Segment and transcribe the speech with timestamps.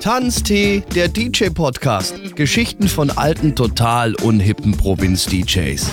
[0.00, 2.34] Tanztee, der DJ-Podcast.
[2.34, 5.90] Geschichten von alten, total unhippen Provinz-DJs.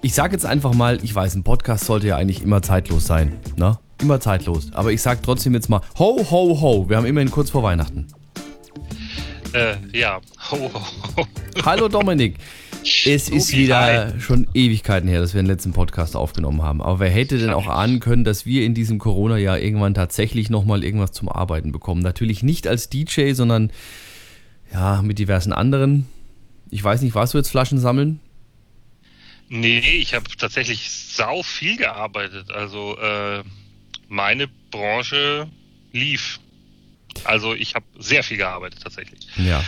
[0.00, 3.38] Ich sag jetzt einfach mal, ich weiß, ein Podcast sollte ja eigentlich immer zeitlos sein.
[3.56, 3.78] Ne?
[4.00, 4.72] Immer zeitlos.
[4.72, 6.88] Aber ich sag trotzdem jetzt mal, ho, ho, ho.
[6.88, 8.06] Wir haben immerhin kurz vor Weihnachten.
[9.52, 10.20] Äh, ja.
[10.50, 10.82] Ho, ho,
[11.16, 11.26] ho.
[11.64, 12.36] Hallo Dominik.
[12.82, 16.82] Es ist wieder schon Ewigkeiten her, dass wir den letzten Podcast aufgenommen haben.
[16.82, 20.84] Aber wer hätte denn auch ahnen können, dass wir in diesem Corona-Jahr irgendwann tatsächlich nochmal
[20.84, 22.02] irgendwas zum Arbeiten bekommen?
[22.02, 23.70] Natürlich nicht als DJ, sondern
[24.72, 26.06] ja, mit diversen anderen.
[26.70, 28.20] Ich weiß nicht, warst du jetzt Flaschen sammeln?
[29.48, 32.52] Nee, ich habe tatsächlich sau viel gearbeitet.
[32.52, 33.42] Also äh,
[34.08, 35.48] meine Branche
[35.92, 36.38] lief.
[37.24, 39.26] Also ich habe sehr viel gearbeitet tatsächlich.
[39.36, 39.64] Ja.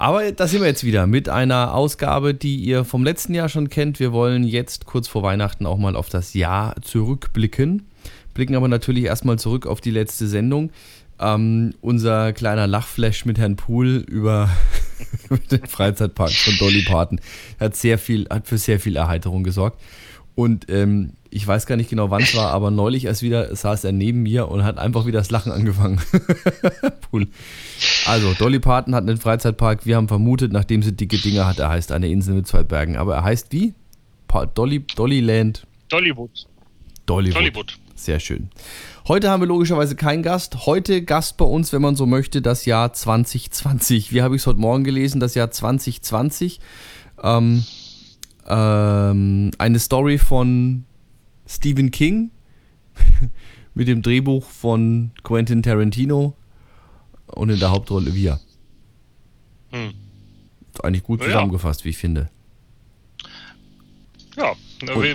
[0.00, 3.68] Aber da sind wir jetzt wieder mit einer Ausgabe, die ihr vom letzten Jahr schon
[3.68, 4.00] kennt.
[4.00, 7.86] Wir wollen jetzt kurz vor Weihnachten auch mal auf das Jahr zurückblicken.
[8.32, 10.70] Blicken aber natürlich erstmal zurück auf die letzte Sendung.
[11.20, 14.48] Ähm, unser kleiner Lachflash mit Herrn Pool über
[15.50, 17.20] den Freizeitpark von Dolly Parton
[17.60, 19.78] hat sehr viel, hat für sehr viel Erheiterung gesorgt.
[20.40, 23.84] Und ähm, ich weiß gar nicht genau, wann es war, aber neulich erst wieder saß
[23.84, 26.00] er neben mir und hat einfach wieder das Lachen angefangen.
[27.12, 27.28] cool.
[28.06, 29.84] Also, Dolly Parton hat einen Freizeitpark.
[29.84, 32.96] Wir haben vermutet, nachdem sie dicke Dinger hat, er heißt eine Insel mit zwei Bergen.
[32.96, 33.74] Aber er heißt wie?
[34.28, 35.66] Pa Dolly, Dollyland.
[35.90, 36.46] Dollywood.
[37.04, 37.36] Dollywood.
[37.36, 37.78] Dollywood.
[37.94, 38.48] Sehr schön.
[39.06, 40.64] Heute haben wir logischerweise keinen Gast.
[40.64, 44.10] Heute Gast bei uns, wenn man so möchte, das Jahr 2020.
[44.10, 45.20] Wie habe ich es heute Morgen gelesen?
[45.20, 46.60] Das Jahr 2020.
[47.22, 47.62] Ähm,
[48.50, 50.84] ähm, eine Story von
[51.46, 52.30] Stephen King
[53.74, 56.34] mit dem Drehbuch von Quentin Tarantino
[57.26, 58.40] und in der Hauptrolle wir.
[59.70, 59.94] Hm.
[60.82, 61.84] Eigentlich gut zusammengefasst, ja.
[61.84, 62.28] wie ich finde.
[64.36, 64.54] Ja,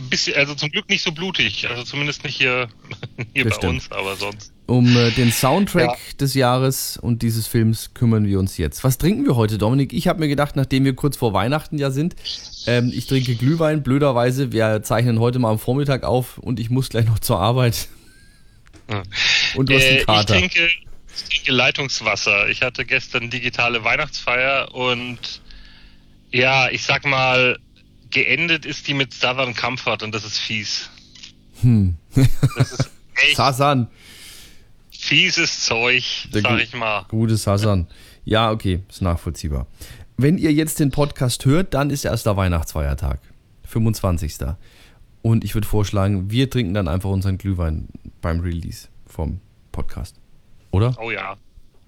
[0.09, 2.67] bisschen, also zum Glück nicht so blutig, also zumindest nicht hier,
[3.33, 3.73] hier bei stimmt.
[3.75, 4.53] uns, aber sonst.
[4.67, 6.17] Um äh, den Soundtrack ja.
[6.19, 8.83] des Jahres und dieses Films kümmern wir uns jetzt.
[8.83, 9.93] Was trinken wir heute, Dominik?
[9.93, 12.15] Ich habe mir gedacht, nachdem wir kurz vor Weihnachten ja sind,
[12.65, 14.51] ähm, ich trinke Glühwein, blöderweise.
[14.51, 17.87] Wir zeichnen heute mal am Vormittag auf und ich muss gleich noch zur Arbeit.
[18.87, 19.03] Hm.
[19.55, 20.35] Und du hast einen äh, Kater.
[20.35, 20.69] Ich trinke,
[21.15, 22.49] ich trinke Leitungswasser.
[22.49, 25.41] Ich hatte gestern digitale Weihnachtsfeier und
[26.31, 27.57] ja, ich sag mal,
[28.15, 30.89] geendet ist die mit Southern Comfort und das ist fies.
[31.61, 31.95] Hm.
[32.55, 33.89] Das ist echt Sasan.
[34.89, 37.03] fieses Zeug, Der sag ich mal.
[37.09, 37.87] Gutes Sasan.
[38.23, 39.67] Ja, okay, ist nachvollziehbar.
[40.15, 43.19] Wenn ihr jetzt den Podcast hört, dann ist erst der Weihnachtsfeiertag.
[43.67, 44.37] 25.
[45.21, 47.89] Und ich würde vorschlagen, wir trinken dann einfach unseren Glühwein
[48.21, 49.41] beim Release vom
[49.73, 50.15] Podcast.
[50.71, 50.95] Oder?
[51.01, 51.35] Oh ja.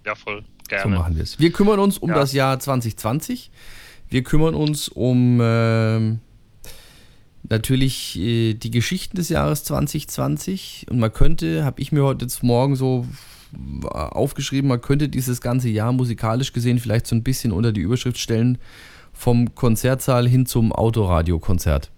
[0.06, 0.44] Ja, voll.
[0.68, 0.84] Gerne.
[0.84, 1.40] So machen wir es.
[1.40, 2.16] Wir kümmern uns um ja.
[2.16, 3.50] das Jahr 2020.
[4.10, 6.18] Wir kümmern uns um äh,
[7.50, 10.88] natürlich äh, die Geschichten des Jahres 2020.
[10.90, 13.06] Und man könnte, habe ich mir heute jetzt morgen so
[13.82, 18.18] aufgeschrieben, man könnte dieses ganze Jahr musikalisch gesehen vielleicht so ein bisschen unter die Überschrift
[18.18, 18.58] stellen,
[19.14, 21.92] vom Konzertsaal hin zum Autoradiokonzert.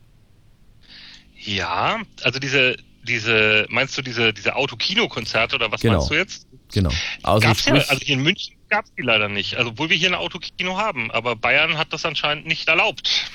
[1.36, 2.76] Ja, also diese,
[3.08, 5.98] diese, meinst du diese, diese Autokino-Konzerte oder was genau.
[5.98, 6.48] meinst du jetzt?
[6.74, 6.92] Genau.
[7.24, 9.56] Also, ja, also hier in München gab es die leider nicht.
[9.56, 13.32] Also obwohl wir hier ein Autokino haben, aber Bayern hat das anscheinend nicht erlaubt.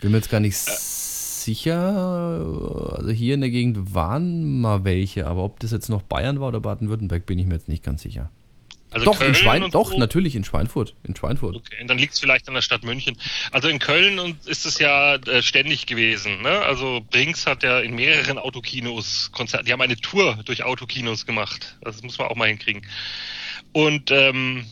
[0.00, 1.78] Bin mir jetzt gar nicht äh, sicher.
[2.96, 6.48] Also hier in der Gegend waren mal welche, aber ob das jetzt noch Bayern war
[6.48, 8.30] oder Baden-Württemberg, bin ich mir jetzt nicht ganz sicher.
[8.90, 9.98] Also doch, Köln in Schwein, doch, so.
[9.98, 10.94] natürlich in Schweinfurt.
[11.04, 11.56] In Schweinfurt.
[11.56, 13.18] Okay, dann liegt es vielleicht an der Stadt München.
[13.52, 16.42] Also in Köln ist es ja äh, ständig gewesen.
[16.42, 16.50] Ne?
[16.50, 19.66] Also Brinks hat ja in mehreren Autokinos Konzerte.
[19.66, 21.76] Die haben eine Tour durch Autokinos gemacht.
[21.82, 22.86] Das muss man auch mal hinkriegen.
[23.72, 24.64] Und ähm,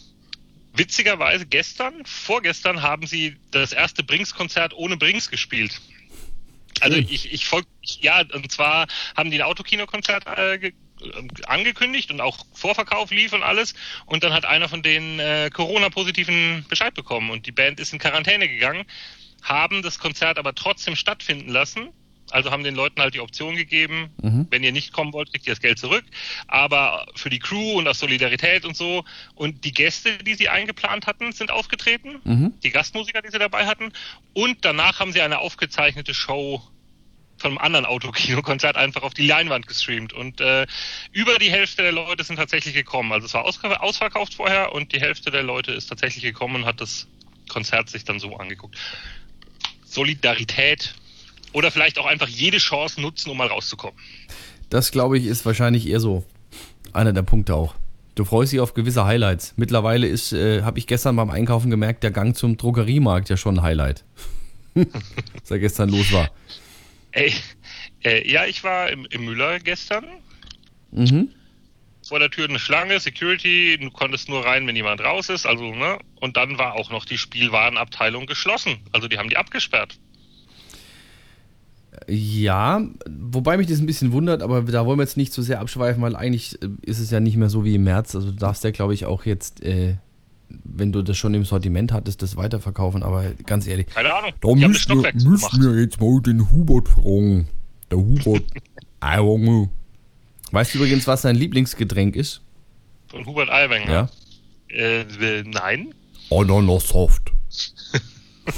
[0.72, 5.81] witzigerweise gestern, vorgestern haben sie das erste Brinks-Konzert ohne Brinks gespielt.
[6.81, 7.69] Also ich, ich folge,
[8.00, 10.72] ja, und zwar haben die ein Autokino-Konzert äh,
[11.46, 13.74] angekündigt und auch Vorverkauf lief und alles.
[14.06, 17.98] Und dann hat einer von den äh, Corona-Positiven Bescheid bekommen und die Band ist in
[17.98, 18.84] Quarantäne gegangen,
[19.42, 21.90] haben das Konzert aber trotzdem stattfinden lassen.
[22.32, 24.48] Also haben den Leuten halt die Option gegeben, mhm.
[24.50, 26.04] wenn ihr nicht kommen wollt, kriegt ihr das Geld zurück.
[26.48, 29.04] Aber für die Crew und aus Solidarität und so.
[29.37, 32.20] Und die Gäste, die sie eingeplant hatten, sind aufgetreten.
[32.25, 32.54] Mhm.
[32.64, 33.92] Die Gastmusiker, die sie dabei hatten.
[34.34, 36.62] Und danach haben sie eine aufgezeichnete Show
[37.38, 40.12] von einem anderen Autokino-Konzert einfach auf die Leinwand gestreamt.
[40.12, 40.67] Und äh,
[41.12, 43.12] über die Hälfte der Leute sind tatsächlich gekommen.
[43.12, 43.44] Also es war
[43.83, 47.06] ausverkauft vorher und die Hälfte der Leute ist tatsächlich gekommen und hat das
[47.49, 48.77] Konzert sich dann so angeguckt.
[49.85, 50.94] Solidarität
[51.53, 53.99] oder vielleicht auch einfach jede Chance nutzen, um mal rauszukommen.
[54.69, 56.25] Das glaube ich ist wahrscheinlich eher so
[56.93, 57.75] einer der Punkte auch.
[58.15, 59.53] Du freust dich auf gewisse Highlights.
[59.56, 63.59] Mittlerweile ist, äh, habe ich gestern beim Einkaufen gemerkt, der Gang zum Drogeriemarkt ja schon
[63.59, 64.05] ein Highlight.
[64.75, 66.31] Was da gestern los war.
[67.16, 67.32] Ey,
[68.04, 70.04] äh, ja, ich war im, im Müller gestern.
[70.92, 71.30] Mhm.
[72.06, 75.74] vor der Tür eine Schlange, Security, du konntest nur rein, wenn jemand raus ist, also,
[75.74, 75.98] ne?
[76.20, 78.78] Und dann war auch noch die Spielwarenabteilung geschlossen.
[78.92, 79.98] Also die haben die abgesperrt.
[82.06, 85.46] Ja, wobei mich das ein bisschen wundert, aber da wollen wir jetzt nicht zu so
[85.46, 88.14] sehr abschweifen, weil eigentlich äh, ist es ja nicht mehr so wie im März.
[88.14, 89.96] Also du darfst ja, glaube ich, auch jetzt, äh,
[90.48, 93.02] wenn du das schon im Sortiment hattest, das weiterverkaufen.
[93.02, 94.32] Aber ganz ehrlich, Keine Ahnung.
[94.40, 97.48] da müssen wir, müssen wir jetzt mal den Hubert fragen.
[97.90, 98.44] Der Hubert.
[99.16, 99.69] Junge.
[100.50, 102.40] weißt du übrigens, was sein Lieblingsgetränk ist?
[103.08, 103.90] Von Hubert Aiwanger?
[103.90, 104.08] Ja.
[104.69, 105.04] Äh,
[105.44, 105.94] nein.
[106.31, 107.32] Ananassaft.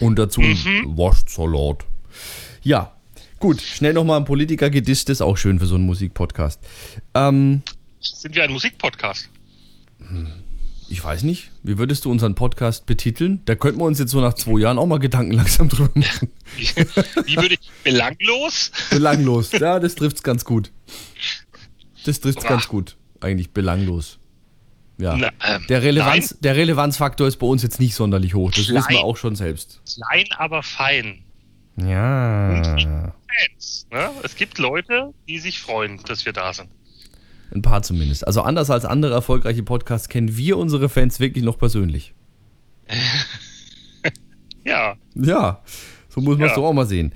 [0.00, 0.96] Und dazu mhm.
[0.96, 1.84] Wurstsalat.
[2.62, 2.92] Ja,
[3.38, 3.60] gut.
[3.60, 6.60] Schnell nochmal ein Politiker gedisst, ist auch schön für so einen Musikpodcast.
[7.14, 7.62] Ähm,
[8.00, 9.28] Sind wir ein Musikpodcast?
[10.88, 11.50] Ich weiß nicht.
[11.62, 13.42] Wie würdest du unseren Podcast betiteln?
[13.44, 16.30] Da könnten wir uns jetzt so nach zwei Jahren auch mal Gedanken langsam drüber machen.
[16.56, 17.70] Wie würde ich.
[17.82, 18.70] Belanglos?
[18.90, 19.52] Belanglos.
[19.52, 20.70] Ja, das trifft's ganz gut.
[22.04, 22.50] Das trifft's Boah.
[22.50, 22.96] ganz gut.
[23.20, 24.18] Eigentlich belanglos.
[24.98, 25.16] Ja.
[25.16, 28.50] Na, ähm, der, Relevanz, der Relevanzfaktor ist bei uns jetzt nicht sonderlich hoch.
[28.50, 29.80] Das klein, wissen wir auch schon selbst.
[29.84, 31.24] Klein, aber fein.
[31.76, 32.62] Ja.
[32.62, 34.10] Fans, ne?
[34.22, 36.70] Es gibt Leute, die sich freuen, dass wir da sind.
[37.54, 38.26] Ein paar zumindest.
[38.26, 42.14] Also anders als andere erfolgreiche Podcasts kennen wir unsere Fans wirklich noch persönlich.
[44.64, 44.96] ja.
[45.14, 45.62] Ja,
[46.08, 46.56] so muss man es ja.
[46.56, 47.12] doch auch mal sehen.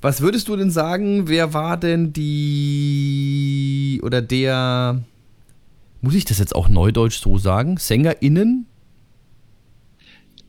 [0.00, 5.02] Was würdest du denn sagen, wer war denn die oder der
[6.04, 7.78] muss ich das jetzt auch neudeutsch so sagen?
[7.78, 8.66] SängerInnen?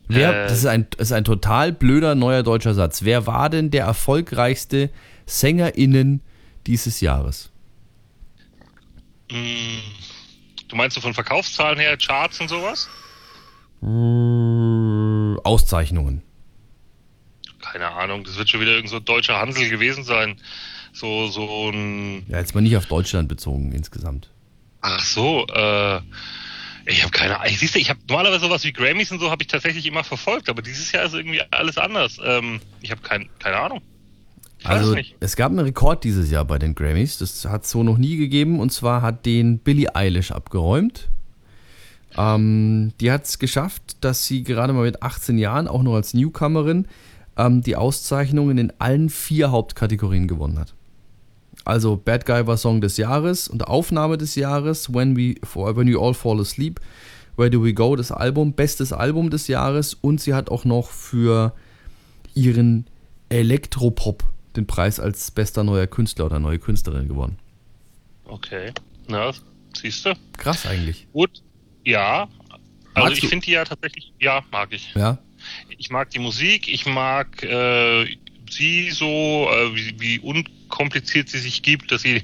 [0.08, 3.04] Wer, äh, das, ist ein, das ist ein total blöder neuer deutscher Satz.
[3.04, 4.90] Wer war denn der erfolgreichste
[5.26, 6.22] SängerInnen
[6.68, 7.52] dieses Jahres?
[9.32, 9.80] Mm,
[10.68, 12.90] du meinst du von Verkaufszahlen her, Charts und sowas?
[13.82, 16.22] Äh, Auszeichnungen.
[17.62, 20.38] Keine Ahnung, das wird schon wieder irgend so deutscher Hansel gewesen sein.
[20.94, 22.26] So, so ein.
[22.30, 24.30] Ja, jetzt mal nicht auf Deutschland bezogen insgesamt.
[24.82, 26.00] Ach so, äh,
[26.86, 27.56] ich habe keine Ahnung.
[27.56, 30.48] Siehst du, ich habe normalerweise sowas wie Grammys und so habe ich tatsächlich immer verfolgt,
[30.48, 32.20] aber dieses Jahr ist irgendwie alles anders.
[32.24, 33.82] Ähm, ich habe kein, keine Ahnung.
[34.66, 37.20] Ich also es gab einen Rekord dieses Jahr bei den Grammys.
[37.20, 41.08] Das hat es so noch nie gegeben und zwar hat den Billie Eilish abgeräumt.
[42.18, 46.16] Ähm, die hat es geschafft, dass sie gerade mal mit 18 Jahren, auch noch als
[46.16, 46.88] Newcomerin,
[47.38, 50.74] ähm, die Auszeichnungen in allen vier Hauptkategorien gewonnen hat.
[51.64, 56.02] Also Bad Guy war Song des Jahres und Aufnahme des Jahres, When, We, When You
[56.02, 56.80] All Fall Asleep,
[57.38, 60.90] Where Do We Go, das Album, bestes Album des Jahres und sie hat auch noch
[60.90, 61.54] für
[62.34, 62.88] ihren
[63.30, 64.24] Elektropop
[64.56, 67.38] den Preis als bester neuer Künstler oder neue Künstlerin gewonnen.
[68.26, 68.72] Okay,
[69.08, 69.32] na,
[69.74, 70.14] siehst du?
[70.38, 71.08] Krass eigentlich.
[71.14, 71.44] Gut,
[71.84, 72.28] ja.
[72.94, 74.94] Also Magst ich finde die ja tatsächlich, ja, mag ich.
[74.96, 75.18] Ja.
[75.78, 78.06] Ich mag die Musik, ich mag äh,
[78.50, 82.24] sie so, äh, wie, wie unkompliziert sie sich gibt, dass sie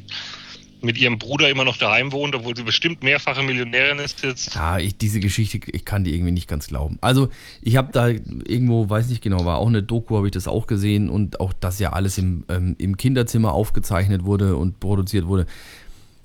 [0.84, 4.56] mit ihrem Bruder immer noch daheim wohnt, obwohl sie bestimmt mehrfache Millionärin ist jetzt.
[4.56, 6.98] Ja, ich, diese Geschichte, ich kann die irgendwie nicht ganz glauben.
[7.02, 7.30] Also
[7.62, 10.68] ich habe da irgendwo, weiß nicht genau, war auch eine Doku, habe ich das auch
[10.68, 15.46] gesehen und auch, dass ja alles im, ähm, im Kinderzimmer aufgezeichnet wurde und produziert wurde.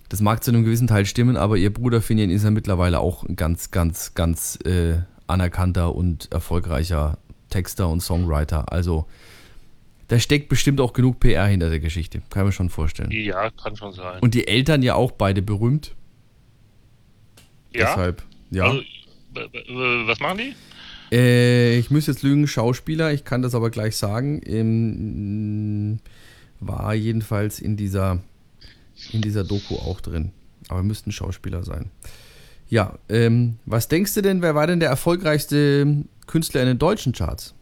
[0.09, 3.25] Das mag zu einem gewissen Teil stimmen, aber ihr Bruder Finian ist ja mittlerweile auch
[3.25, 7.19] ein ganz, ganz, ganz äh, anerkannter und erfolgreicher
[7.51, 8.73] Texter und Songwriter.
[8.73, 9.07] Also
[10.09, 12.23] da steckt bestimmt auch genug PR hinter der Geschichte.
[12.31, 13.11] Kann man schon vorstellen.
[13.11, 14.21] Ja, kann schon sein.
[14.21, 15.95] Und die Eltern ja auch beide berühmt.
[17.73, 17.87] Ja.
[17.87, 18.65] Deshalb, ja.
[18.65, 18.83] Also,
[20.07, 20.55] was machen die?
[21.13, 24.41] Äh, ich muss jetzt lügen, Schauspieler, ich kann das aber gleich sagen.
[24.45, 26.01] Ähm,
[26.61, 28.23] war jedenfalls in dieser,
[29.13, 30.33] in dieser Doku auch drin.
[30.69, 31.91] Aber müssten Schauspieler sein.
[32.69, 37.13] Ja, ähm, was denkst du denn, wer war denn der erfolgreichste Künstler in den deutschen
[37.13, 37.55] Charts?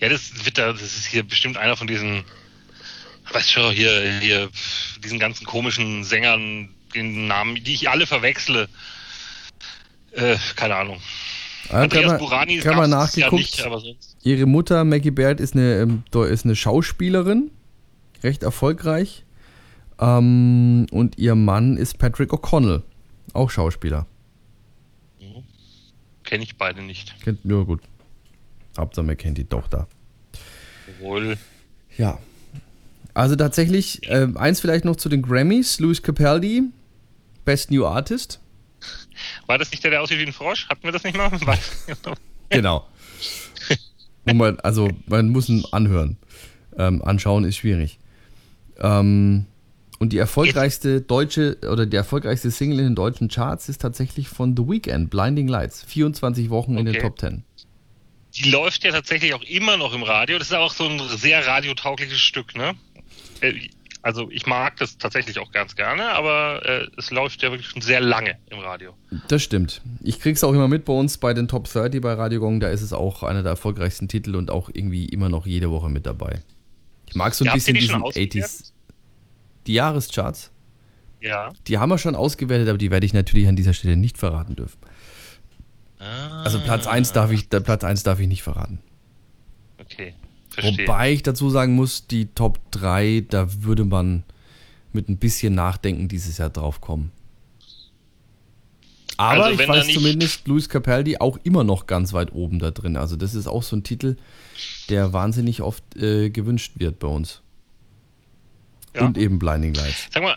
[0.00, 2.24] Ja, das wird da, das ist hier bestimmt einer von diesen,
[3.32, 4.48] weißt schon, hier, hier,
[5.02, 8.68] diesen ganzen komischen Sängern, den Namen, die ich alle verwechsle.
[10.12, 11.00] Äh, keine Ahnung.
[11.70, 13.56] Ah, Andreas kann man, Burani kann man nachgeguckt.
[13.58, 13.98] Ja nicht.
[14.22, 17.50] Ihre Mutter, Maggie Baird, ist eine, ähm, ist eine Schauspielerin,
[18.22, 19.24] recht erfolgreich.
[20.00, 22.82] Ähm, und ihr Mann ist Patrick O'Connell,
[23.32, 24.06] auch Schauspieler.
[25.20, 25.42] Mhm.
[26.24, 27.14] Kenne ich beide nicht.
[27.22, 27.82] Kennt, ja, gut.
[28.78, 29.88] Hauptsache man kennt die Tochter.
[31.00, 31.36] Wohl.
[31.96, 32.18] Ja.
[33.14, 35.80] Also tatsächlich, äh, eins vielleicht noch zu den Grammys.
[35.80, 36.62] Louis Capaldi,
[37.44, 38.40] Best New Artist.
[39.46, 40.68] War das nicht der, der aussieht wie ein Frosch?
[40.68, 41.30] Hatten wir das nicht mal?
[42.48, 42.86] genau.
[44.24, 46.16] man, also man muss ihn anhören.
[46.76, 47.98] Ähm, anschauen ist schwierig.
[48.78, 49.46] Ähm,
[49.98, 54.56] und die erfolgreichste deutsche oder die erfolgreichste Single in den deutschen Charts ist tatsächlich von
[54.56, 55.82] The Weeknd, Blinding Lights.
[55.82, 56.80] 24 Wochen okay.
[56.80, 57.42] in den Top 10
[58.38, 60.38] die läuft ja tatsächlich auch immer noch im Radio.
[60.38, 62.74] Das ist auch so ein sehr radiotaugliches Stück, ne?
[63.40, 63.54] Äh,
[64.02, 67.82] Also ich mag das tatsächlich auch ganz gerne, aber äh, es läuft ja wirklich schon
[67.82, 68.94] sehr lange im Radio.
[69.26, 69.82] Das stimmt.
[70.02, 72.60] Ich krieg's auch immer mit bei uns bei den Top 30 bei Radio Gong.
[72.60, 75.88] Da ist es auch einer der erfolgreichsten Titel und auch irgendwie immer noch jede Woche
[75.88, 76.40] mit dabei.
[77.08, 78.72] Ich mag so ein Ja, bisschen die diesen 80s.
[79.66, 80.52] Die Jahrescharts.
[81.20, 81.50] Ja.
[81.66, 84.54] Die haben wir schon ausgewertet, aber die werde ich natürlich an dieser Stelle nicht verraten
[84.54, 84.78] dürfen.
[85.98, 88.78] Ah, Also Platz 1 darf ich, Platz 1 darf ich nicht verraten.
[89.80, 90.14] Okay,
[90.50, 90.86] verstehe.
[90.86, 94.24] Wobei ich dazu sagen muss, die Top 3, da würde man
[94.92, 97.10] mit ein bisschen Nachdenken dieses Jahr drauf kommen.
[99.16, 102.96] Aber Also ich weiß zumindest, Luis Capaldi auch immer noch ganz weit oben da drin.
[102.96, 104.16] Also das ist auch so ein Titel,
[104.88, 107.42] der wahnsinnig oft äh, gewünscht wird bei uns.
[108.94, 109.04] Ja.
[109.04, 110.06] Und eben Blinding Lights.
[110.12, 110.36] Sag mal,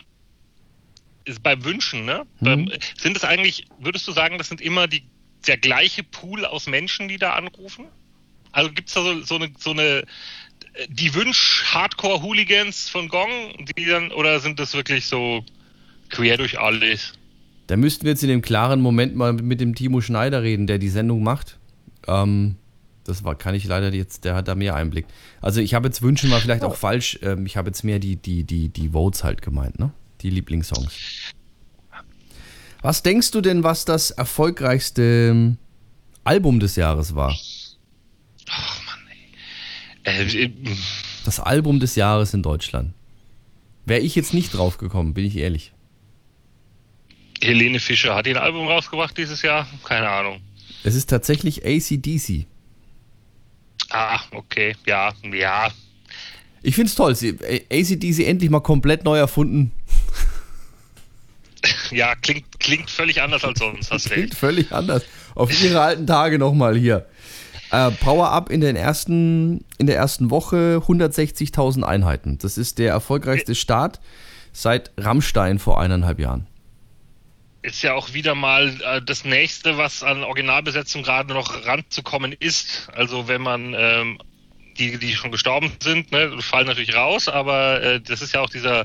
[1.24, 2.24] ist beim Wünschen, ne?
[2.40, 2.44] Mhm.
[2.44, 5.04] Beim, sind es eigentlich, würdest du sagen, das sind immer die,
[5.46, 7.86] der gleiche Pool aus Menschen, die da anrufen?
[8.52, 10.04] Also gibt es da so, so eine, so eine,
[10.88, 13.28] die Wünsch-Hardcore-Hooligans von Gong,
[13.76, 15.44] die dann, oder sind das wirklich so
[16.10, 17.14] quer durch alles?
[17.66, 20.78] Da müssten wir jetzt in dem klaren Moment mal mit dem Timo Schneider reden, der
[20.78, 21.58] die Sendung macht.
[22.06, 22.56] Ähm,
[23.04, 25.06] das war, kann ich leider jetzt, der hat da mehr Einblick.
[25.40, 28.16] Also ich habe jetzt Wünsche mal vielleicht auch falsch, ähm, ich habe jetzt mehr die,
[28.16, 29.92] die, die, die Votes halt gemeint, ne?
[30.20, 31.31] Die Lieblingssongs.
[32.82, 35.58] Was denkst du denn, was das erfolgreichste ähm,
[36.24, 37.36] Album des Jahres war?
[38.50, 38.98] Ach Mann,
[40.04, 40.14] ey.
[40.26, 40.50] Äh, äh,
[41.24, 42.92] Das Album des Jahres in Deutschland.
[43.86, 45.72] Wäre ich jetzt nicht drauf gekommen, bin ich ehrlich.
[47.40, 49.66] Helene Fischer hat die ein Album rausgebracht dieses Jahr?
[49.84, 50.40] Keine Ahnung.
[50.84, 52.46] Es ist tatsächlich ACDC.
[53.90, 55.70] Ah, okay, ja, ja.
[56.62, 57.12] Ich finde es toll.
[57.12, 59.72] ACDC endlich mal komplett neu erfunden.
[61.90, 64.14] Ja, klingt, klingt völlig anders als sonst, hast recht.
[64.14, 65.04] Klingt völlig anders.
[65.34, 67.06] Auf ihre alten Tage nochmal hier.
[67.70, 72.38] Äh, Power Up in, den ersten, in der ersten Woche 160.000 Einheiten.
[72.38, 74.00] Das ist der erfolgreichste Start
[74.52, 76.46] seit Rammstein vor eineinhalb Jahren.
[77.62, 82.88] ist ja auch wieder mal äh, das nächste, was an Originalbesetzung gerade noch ranzukommen ist.
[82.94, 84.18] Also wenn man ähm,
[84.78, 88.50] die, die schon gestorben sind, ne, fallen natürlich raus, aber äh, das ist ja auch
[88.50, 88.84] dieser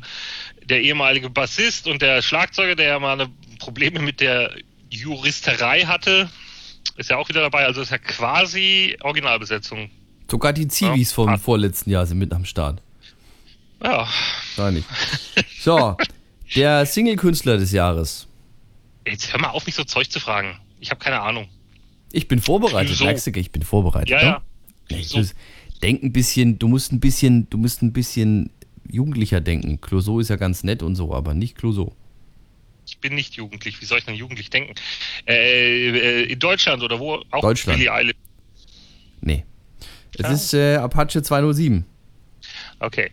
[0.69, 3.27] der ehemalige Bassist und der Schlagzeuger, der ja mal
[3.59, 4.51] Probleme mit der
[4.89, 6.29] Juristerei hatte,
[6.97, 7.65] ist ja auch wieder dabei.
[7.65, 9.89] Also ist ja quasi Originalbesetzung.
[10.29, 11.15] Sogar die Zivis Ja.
[11.15, 12.81] vom vorletzten Jahr sind mit am Start.
[13.83, 14.07] Ja,
[14.57, 14.87] Nein, nicht.
[15.59, 15.95] So,
[16.55, 18.27] der Single-Künstler des Jahres.
[19.05, 20.57] jetzt hör mal auf, mich so Zeug zu fragen.
[20.79, 21.47] Ich habe keine Ahnung.
[22.11, 23.05] Ich bin vorbereitet, So.
[23.05, 24.09] merkst du, ich bin vorbereitet.
[24.09, 24.23] Ja, ne?
[24.25, 24.41] ja.
[24.89, 25.21] Nee, So.
[25.83, 28.49] Denk ein bisschen, du musst ein bisschen, du musst ein bisschen
[28.89, 29.81] jugendlicher denken.
[29.81, 31.93] Clouseau ist ja ganz nett und so, aber nicht Clouseau.
[32.85, 33.81] Ich bin nicht jugendlich.
[33.81, 34.73] Wie soll ich denn jugendlich denken?
[35.27, 37.21] Äh, äh, in Deutschland oder wo?
[37.31, 37.77] Auch Deutschland.
[37.79, 38.15] Billie Eilish.
[39.21, 39.43] Nee.
[40.17, 40.31] Es Ah.
[40.31, 41.85] ist äh, Apache 207.
[42.79, 43.11] Okay.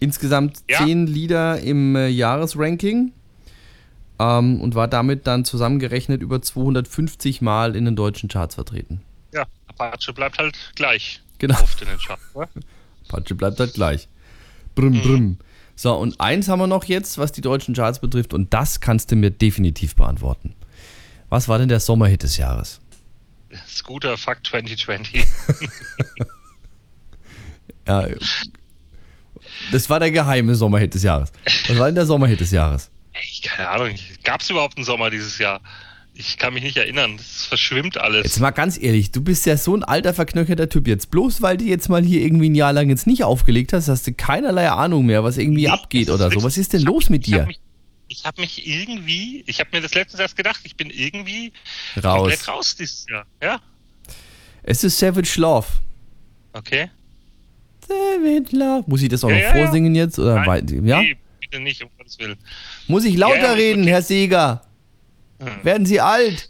[0.00, 0.78] Insgesamt Ja.
[0.84, 3.12] zehn Lieder im äh, Jahresranking
[4.20, 9.00] ähm, und war damit dann zusammengerechnet über 250 Mal in den deutschen Charts vertreten.
[9.34, 11.20] Ja, Apache bleibt halt gleich.
[11.38, 11.60] Genau.
[11.60, 12.22] Oft in den Charts.
[13.08, 14.06] Apache bleibt halt gleich.
[14.80, 15.00] Brüm, Mhm.
[15.02, 15.38] brüm.
[15.76, 19.10] So, und eins haben wir noch jetzt, was die deutschen Charts betrifft, und das kannst
[19.10, 20.54] du mir definitiv beantworten.
[21.28, 22.80] Was war denn der Sommerhit des Jahres?
[23.66, 25.24] Scooter Fuck 2020.
[27.86, 28.06] Ja,
[29.72, 31.32] das war der geheime Sommerhit des Jahres.
[31.68, 32.90] Was war denn der Sommerhit des Jahres?
[33.14, 33.94] Ey, keine Ahnung.
[34.24, 35.60] Gab es überhaupt einen Sommer dieses Jahr?
[36.20, 37.16] Ich kann mich nicht erinnern.
[37.16, 38.24] Das verschwimmt alles.
[38.24, 41.12] Jetzt mal ganz ehrlich, du bist ja so ein alter, verknöcherter Typ jetzt.
[41.12, 44.04] Bloß weil du jetzt mal hier irgendwie ein Jahr lang jetzt nicht aufgelegt hast, hast
[44.08, 46.42] du keinerlei Ahnung mehr, was irgendwie Nee, abgeht oder so.
[46.42, 47.46] Was ist denn los mit Ich habe dir?
[47.46, 47.60] mich,
[48.08, 51.52] ich hab mich irgendwie, ich habe mir das letztens erst gedacht, ich bin irgendwie
[52.02, 52.16] Raus.
[52.18, 53.24] komplett raus dieses Jahr.
[53.40, 53.60] Ja,
[54.64, 55.68] Es ist Savage Love.
[56.52, 56.90] okay.
[57.86, 58.84] Savage Love.
[58.88, 59.64] Muss ich das auch Ja, noch ja, ja.
[59.64, 60.18] vorsingen jetzt?
[60.18, 61.00] Oder wei- ja?
[61.00, 62.36] Nee, bitte nicht, um Gottes Willen.
[62.88, 63.90] Muss ich lauter reden, okay.
[63.92, 64.62] Herr Seeger?
[65.40, 65.64] Hm.
[65.64, 66.48] Werden Sie alt?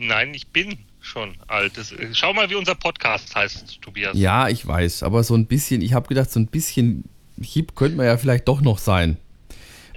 [0.00, 1.76] Nein, ich bin schon alt.
[1.76, 4.16] Das, schau mal, wie unser Podcast heißt, Tobias.
[4.16, 7.04] Ja, ich weiß, aber so ein bisschen, ich habe gedacht, so ein bisschen
[7.40, 9.16] Hieb könnte man ja vielleicht doch noch sein.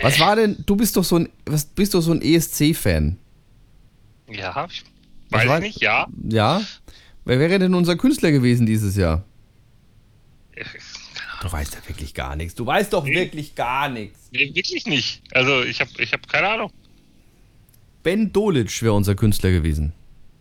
[0.01, 3.17] Was war denn, du bist doch so ein, was bist doch so ein ESC-Fan?
[4.29, 4.83] Ja, ich
[5.29, 6.07] weiß war- nicht, ja.
[6.27, 6.61] Ja?
[7.23, 9.23] Wer wäre denn unser Künstler gewesen dieses Jahr?
[11.41, 12.55] Du weißt ja wirklich gar nichts.
[12.55, 13.13] Du weißt doch Nee.
[13.13, 14.29] wirklich gar nichts.
[14.31, 15.21] Nee, wirklich nicht.
[15.31, 16.71] Also ich habe ich hab keine Ahnung.
[18.05, 19.91] Ben Dolic wäre unser Künstler gewesen.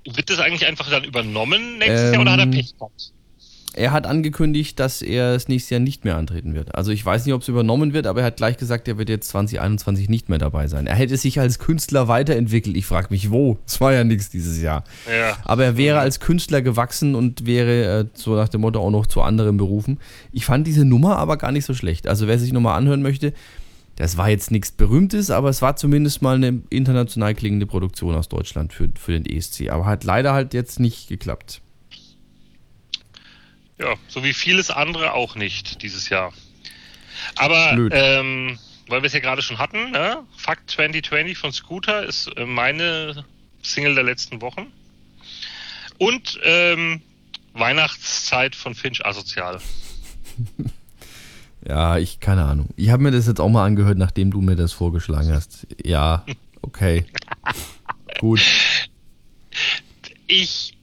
[0.07, 3.11] Wird das eigentlich einfach dann übernommen nächstes Jahr oder hat er Ähm, Pech gehabt?
[3.77, 6.75] er hat angekündigt, dass er das nächste Jahr nicht mehr antreten wird.
[6.75, 9.09] Also ich weiß nicht, ob es übernommen wird, aber er hat gleich gesagt, er wird
[9.09, 10.87] jetzt 2021 nicht mehr dabei sein.
[10.87, 12.77] Er hätte sich als Künstler weiterentwickelt.
[12.77, 13.59] Ich frage mich, wo?
[13.67, 14.85] Es war ja nichts dieses Jahr.
[15.09, 15.39] Ja.
[15.45, 19.07] Aber er wäre als Künstler gewachsen und wäre äh, so nach dem Motto auch noch
[19.07, 19.99] zu anderen Berufen.
[20.33, 22.07] Ich fand diese Nummer aber gar nicht so schlecht.
[22.07, 23.33] Also wer sich nochmal anhören möchte,
[23.97, 28.29] das war jetzt nichts Berühmtes, aber es war zumindest mal eine international klingende Produktion aus
[28.29, 29.71] Deutschland für, für den ESC.
[29.71, 31.61] Aber hat leider halt jetzt nicht geklappt.
[33.79, 36.33] Ja, so wie vieles andere auch nicht dieses Jahr.
[37.37, 38.59] Aber ähm,
[38.89, 40.19] weil wir es ja gerade schon hatten, ne?
[40.37, 43.25] Fakt 2020 von Scooter ist äh, meine
[43.63, 44.73] Single der letzten Wochen.
[45.99, 47.01] Und ähm,
[47.53, 49.61] Weihnachtszeit von Finch Asozial.
[51.67, 52.69] ja, ich, keine Ahnung.
[52.77, 55.67] Ich habe mir das jetzt auch mal angehört, nachdem du mir das vorgeschlagen hast.
[55.83, 56.25] Ja,
[56.63, 57.05] okay.
[58.21, 58.41] Gut.
[60.27, 60.75] Ich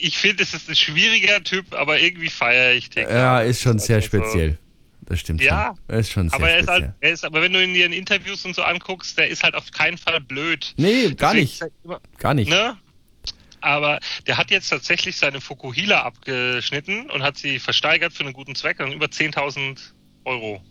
[0.00, 3.08] ich finde, es ist ein schwieriger Typ, aber irgendwie feiere ich den.
[3.08, 4.58] Ja, ist schon sehr also, speziell.
[5.06, 5.98] Das stimmt ja, schon.
[5.98, 8.44] Ist schon sehr aber er ist, halt, er ist, aber wenn du ihn in Interviews
[8.44, 10.74] und so anguckst, der ist halt auf keinen Fall blöd.
[10.76, 12.18] Nee, gar Deswegen nicht.
[12.18, 12.50] Gar nicht.
[12.50, 12.76] Ne?
[13.60, 18.54] Aber der hat jetzt tatsächlich seine Fukuhila abgeschnitten und hat sie versteigert für einen guten
[18.54, 19.78] Zweck und über 10.000
[20.24, 20.62] Euro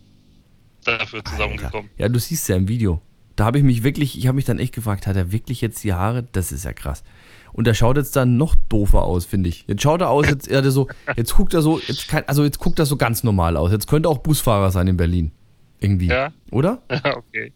[0.84, 1.90] dafür zusammengekommen.
[1.90, 2.02] Alter.
[2.02, 3.02] Ja, du siehst ja im Video.
[3.36, 5.84] Da habe ich mich wirklich, ich habe mich dann echt gefragt, hat er wirklich jetzt
[5.84, 6.24] die Haare?
[6.32, 7.04] Das ist ja krass.
[7.52, 9.64] Und der schaut jetzt dann noch doofer aus, finde ich.
[9.66, 12.58] Jetzt schaut er aus, jetzt, er so, jetzt guckt er so, jetzt kann, also jetzt
[12.58, 13.70] guckt er so ganz normal aus.
[13.70, 15.32] Jetzt könnte auch Busfahrer sein in Berlin.
[15.80, 16.08] Irgendwie.
[16.08, 16.32] Ja.
[16.50, 16.82] Oder?
[16.88, 17.52] okay.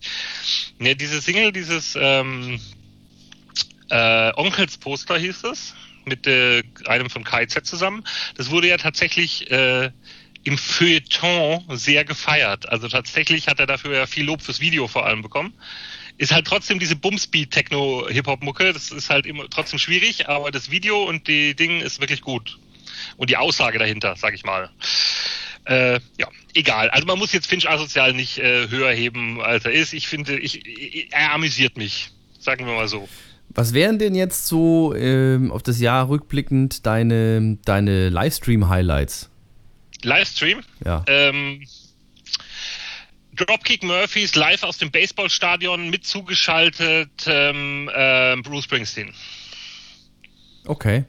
[0.78, 2.60] Ne, diese Single, dieses ähm,
[3.92, 8.04] äh, Onkels-Poster hieß es, mit äh, einem von KZ zusammen.
[8.37, 9.90] Das wurde ja tatsächlich äh,
[10.44, 12.68] im Feuilleton sehr gefeiert.
[12.68, 15.54] Also tatsächlich hat er dafür ja viel Lob fürs Video vor allem bekommen
[16.18, 18.72] ist halt trotzdem diese Bumsbeat-Techno-Hip-Hop-Mucke.
[18.72, 22.58] Das ist halt immer trotzdem schwierig, aber das Video und die Ding ist wirklich gut.
[23.16, 24.70] Und die Aussage dahinter, sag ich mal.
[25.64, 26.90] Äh, ja, egal.
[26.90, 29.92] Also man muss jetzt Finch asozial nicht äh, höher heben, als er ist.
[29.92, 32.11] Ich finde, ich, ich, er amüsiert mich.
[32.38, 33.08] Sagen wir mal so.
[33.49, 39.28] Was wären denn jetzt so ähm, auf das Jahr rückblickend deine, deine Livestream-Highlights?
[40.02, 40.62] Livestream?
[40.84, 41.04] Ja.
[41.06, 41.64] Ähm,
[43.34, 49.12] Dropkick Murphys live aus dem Baseballstadion mit zugeschaltet ähm, äh, Bruce Springsteen.
[50.66, 51.05] Okay.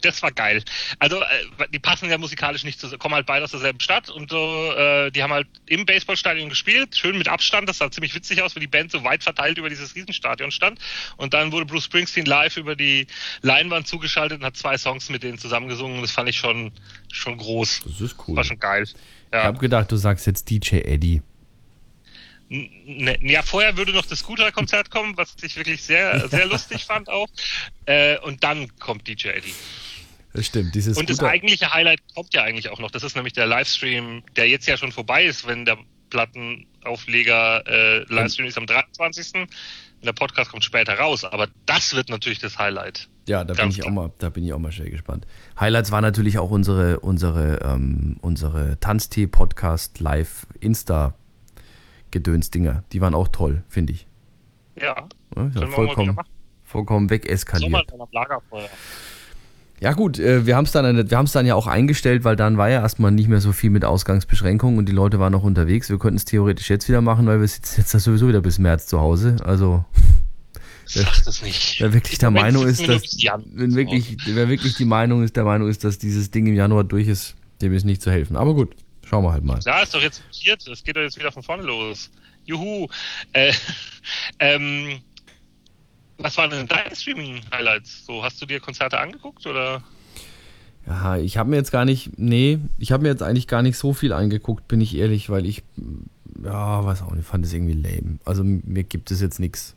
[0.00, 0.62] Das war geil.
[0.98, 4.30] Also äh, die passen ja musikalisch nicht zu, kommen halt beide aus derselben Stadt und
[4.30, 8.42] so, äh, die haben halt im Baseballstadion gespielt, schön mit Abstand, das sah ziemlich witzig
[8.42, 10.78] aus, weil die Band so weit verteilt über dieses Riesenstadion stand.
[11.16, 13.06] Und dann wurde Bruce Springsteen live über die
[13.42, 16.72] Leinwand zugeschaltet und hat zwei Songs mit denen zusammengesungen und das fand ich schon,
[17.12, 17.82] schon groß.
[17.84, 18.36] Das ist cool.
[18.36, 18.86] War schon geil.
[19.32, 19.40] Ja.
[19.40, 21.22] Ich habe gedacht, du sagst jetzt DJ Eddie.
[22.50, 27.08] Ne, ja, vorher würde noch das Scooter-Konzert kommen, was ich wirklich sehr, sehr lustig fand
[27.08, 27.28] auch.
[27.84, 29.54] Äh, und dann kommt DJ Eddie.
[30.32, 30.74] Das stimmt.
[30.74, 32.90] Dieses und das eigentliche Highlight kommt ja eigentlich auch noch.
[32.90, 35.78] Das ist nämlich der Livestream, der jetzt ja schon vorbei ist, wenn der
[36.10, 39.46] Plattenaufleger äh, Livestream ist am 23.
[40.04, 43.08] Der Podcast kommt später raus, aber das wird natürlich das Highlight.
[43.26, 45.26] Ja, da bin ich auch mal, da bin ich auch mal sehr gespannt.
[45.58, 51.17] Highlights war natürlich auch unsere, unsere, ähm, unsere Tanztee-Podcast Live Insta
[52.10, 52.84] Gedönsdinger.
[52.92, 54.06] Die waren auch toll, finde ich.
[54.80, 55.08] Ja.
[55.36, 56.16] ja vollkommen,
[56.64, 57.92] vollkommen wegeskaliert.
[59.80, 62.80] Ja gut, äh, wir haben es dann, dann ja auch eingestellt, weil dann war ja
[62.80, 65.88] erstmal nicht mehr so viel mit Ausgangsbeschränkungen und die Leute waren noch unterwegs.
[65.88, 68.86] Wir könnten es theoretisch jetzt wieder machen, weil wir sitzen jetzt sowieso wieder bis März
[68.86, 69.36] zu Hause.
[69.44, 69.84] Also
[70.88, 71.80] Sag das nicht.
[71.80, 73.02] Wer wirklich der Meinung ist, dass
[73.52, 76.82] wenn wirklich, wer wirklich die Meinung ist, der Meinung ist, dass dieses Ding im Januar
[76.82, 78.36] durch ist, dem ist nicht zu helfen.
[78.36, 78.74] Aber gut.
[79.08, 79.58] Schauen wir halt mal.
[79.64, 80.66] Ja, ist doch jetzt passiert.
[80.66, 82.10] Es geht doch jetzt wieder von vorne los.
[82.44, 82.88] Juhu.
[83.32, 83.52] Äh,
[84.38, 85.00] ähm,
[86.18, 88.04] was waren denn deine Streaming-Highlights?
[88.04, 89.82] So, hast du dir Konzerte angeguckt oder?
[90.86, 93.78] Ja, ich habe mir jetzt gar nicht, nee, ich habe mir jetzt eigentlich gar nicht
[93.78, 95.62] so viel angeguckt, bin ich ehrlich, weil ich,
[96.42, 98.18] ja, weiß auch nicht, fand es irgendwie lame.
[98.24, 99.76] Also mir gibt es jetzt nichts.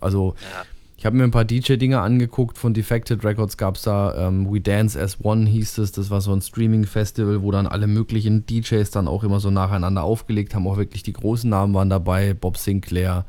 [0.00, 0.64] Also ja.
[0.98, 2.56] Ich habe mir ein paar DJ-Dinger angeguckt.
[2.56, 5.92] Von Defected Records gab es da ähm, We Dance as One hieß es.
[5.92, 10.02] Das war so ein Streaming-Festival, wo dann alle möglichen DJs dann auch immer so nacheinander
[10.02, 10.66] aufgelegt haben.
[10.66, 12.32] Auch wirklich die großen Namen waren dabei.
[12.32, 13.26] Bob Sinclair,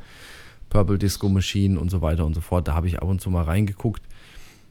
[0.69, 2.69] Purple Disco Machine und so weiter und so fort.
[2.69, 4.01] Da habe ich ab und zu mal reingeguckt.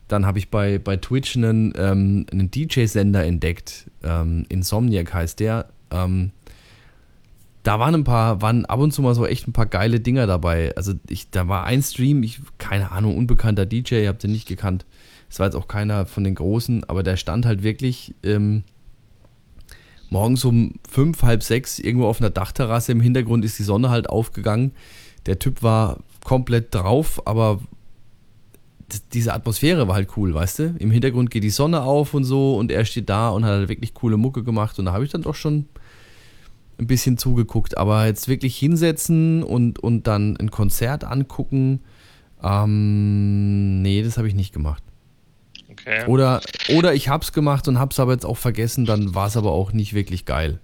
[0.09, 3.91] Dann habe ich bei, bei Twitch einen, ähm, einen DJ-Sender entdeckt.
[4.05, 5.67] Ähm, Insomniac heißt der.
[5.91, 6.31] Ähm,
[7.67, 10.29] da waren ein paar, waren ab und zu mal so echt ein paar geile Dinger
[10.29, 10.73] dabei.
[10.77, 14.47] Also ich, da war ein Stream, ich, keine Ahnung, unbekannter DJ, ihr habt den nicht
[14.47, 14.87] gekannt.
[15.29, 18.63] Es war jetzt auch keiner von den Großen, aber der stand halt wirklich ähm,
[20.11, 22.93] morgens um fünf, halb sechs irgendwo auf einer Dachterrasse.
[22.93, 24.71] Im Hintergrund ist die Sonne halt aufgegangen.
[25.27, 27.59] Der Typ war komplett drauf, aber
[29.13, 30.75] diese Atmosphäre war halt cool, weißt du?
[30.79, 33.69] Im Hintergrund geht die Sonne auf und so und er steht da und hat halt
[33.69, 35.67] wirklich coole Mucke gemacht und da habe ich dann doch schon
[36.79, 37.77] ein bisschen zugeguckt.
[37.77, 41.81] Aber jetzt wirklich hinsetzen und, und dann ein Konzert angucken,
[42.43, 44.83] ähm, nee, das habe ich nicht gemacht.
[45.71, 46.07] Okay.
[46.07, 46.41] Oder,
[46.75, 49.73] oder ich hab's gemacht und hab's aber jetzt auch vergessen, dann war es aber auch
[49.73, 50.61] nicht wirklich geil.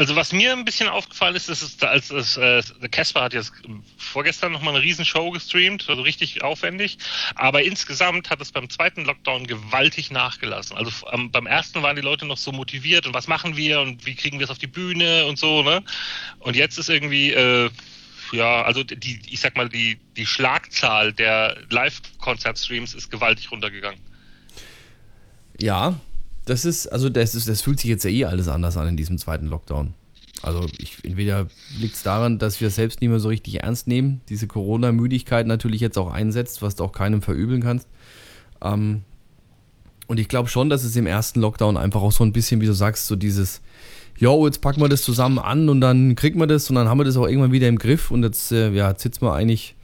[0.00, 3.52] Also was mir ein bisschen aufgefallen ist, ist, ist als, äh, Casper hat jetzt
[3.98, 6.96] vorgestern nochmal eine Riesenshow gestreamt, also richtig aufwendig,
[7.34, 10.78] aber insgesamt hat es beim zweiten Lockdown gewaltig nachgelassen.
[10.78, 14.06] Also ähm, beim ersten waren die Leute noch so motiviert und was machen wir und
[14.06, 15.84] wie kriegen wir es auf die Bühne und so, ne?
[16.38, 17.68] Und jetzt ist irgendwie äh,
[18.32, 24.00] ja, also die, ich sag mal, die, die Schlagzahl der Live-Konzertstreams ist gewaltig runtergegangen.
[25.60, 26.00] Ja,
[26.50, 28.96] das ist, also das ist, das fühlt sich jetzt ja eh alles anders an in
[28.96, 29.94] diesem zweiten Lockdown.
[30.42, 31.46] Also ich, entweder
[31.78, 35.80] liegt es daran, dass wir selbst nicht mehr so richtig ernst nehmen, diese Corona-Müdigkeit natürlich
[35.80, 37.86] jetzt auch einsetzt, was du auch keinem verübeln kannst.
[38.62, 39.02] Ähm,
[40.08, 42.66] und ich glaube schon, dass es im ersten Lockdown einfach auch so ein bisschen, wie
[42.66, 43.60] du sagst, so dieses,
[44.18, 46.98] jo, jetzt packen wir das zusammen an und dann kriegt man das und dann haben
[46.98, 49.76] wir das auch irgendwann wieder im Griff und jetzt, äh, ja, jetzt sitzen wir eigentlich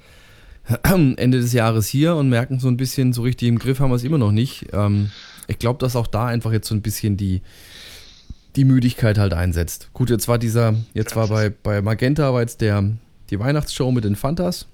[0.83, 3.97] Ende des Jahres hier und merken so ein bisschen, so richtig im Griff haben wir
[3.97, 4.67] es immer noch nicht.
[4.73, 5.13] Ähm,
[5.49, 7.43] ich glaube, dass auch da einfach jetzt so ein bisschen die,
[8.57, 9.91] die Müdigkeit halt einsetzt.
[9.93, 12.85] Gut, jetzt war dieser, jetzt war bei, bei Magenta war jetzt der,
[13.31, 14.67] die Weihnachtsshow mit den Fantas.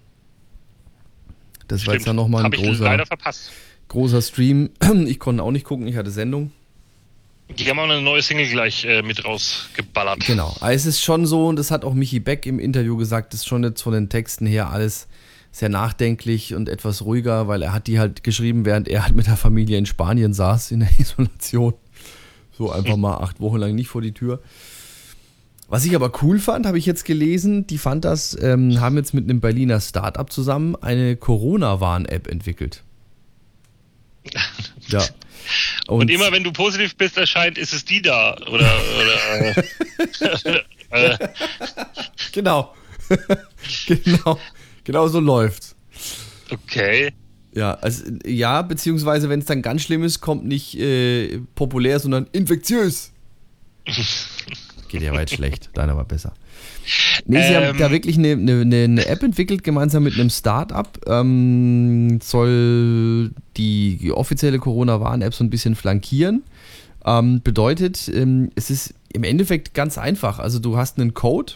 [1.69, 1.89] Das Stimmt.
[1.89, 3.05] war jetzt dann nochmal ein großer,
[3.89, 4.71] großer Stream.
[5.07, 6.53] Ich konnte auch nicht gucken, ich hatte Sendung.
[7.59, 10.21] Die haben auch eine neue Single gleich äh, mit rausgeballert.
[10.27, 10.57] Genau.
[10.63, 13.63] Es ist schon so, und das hat auch Michi Beck im Interview gesagt, ist schon
[13.63, 15.07] jetzt von den Texten her alles
[15.53, 19.27] sehr nachdenklich und etwas ruhiger, weil er hat die halt geschrieben, während er halt mit
[19.27, 21.75] der Familie in Spanien saß, in der Isolation.
[22.57, 24.41] So einfach mal acht Wochen lang nicht vor die Tür.
[25.69, 29.25] Was ich aber cool fand, habe ich jetzt gelesen, die Fantas ähm, haben jetzt mit
[29.25, 32.83] einem Berliner Startup zusammen eine Corona-Warn-App entwickelt.
[34.89, 35.01] Ja.
[35.87, 38.37] Und, und, immer wenn du positiv bist, erscheint, ist es die da.
[38.49, 38.71] Oder.
[39.01, 39.57] oder
[40.91, 41.29] äh,
[42.33, 42.75] genau.
[43.87, 44.39] genau.
[44.85, 45.77] Genau so läuft's.
[46.51, 47.13] Okay.
[47.55, 52.27] Ja, also ja, beziehungsweise wenn es dann ganz schlimm ist, kommt nicht äh, populär, sondern
[52.33, 53.13] infektiös.
[54.89, 56.35] Geht ja weit schlecht, deiner war besser.
[57.27, 60.99] Nee, sie ähm, haben da wirklich eine, eine, eine, App entwickelt, gemeinsam mit einem Start-up.
[61.07, 66.43] Ähm, soll die, die offizielle Corona-Warn-App so ein bisschen flankieren.
[67.05, 70.39] Ähm, bedeutet, ähm, es ist im Endeffekt ganz einfach.
[70.39, 71.55] Also du hast einen Code,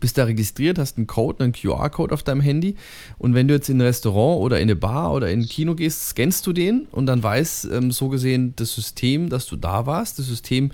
[0.00, 2.76] bist da registriert, hast einen Code, einen QR-Code auf deinem Handy
[3.18, 5.74] und wenn du jetzt in ein Restaurant oder in eine Bar oder in ein Kino
[5.74, 9.86] gehst, scannst du den und dann weiß ähm, so gesehen das System, dass du da
[9.86, 10.18] warst.
[10.18, 10.72] Das System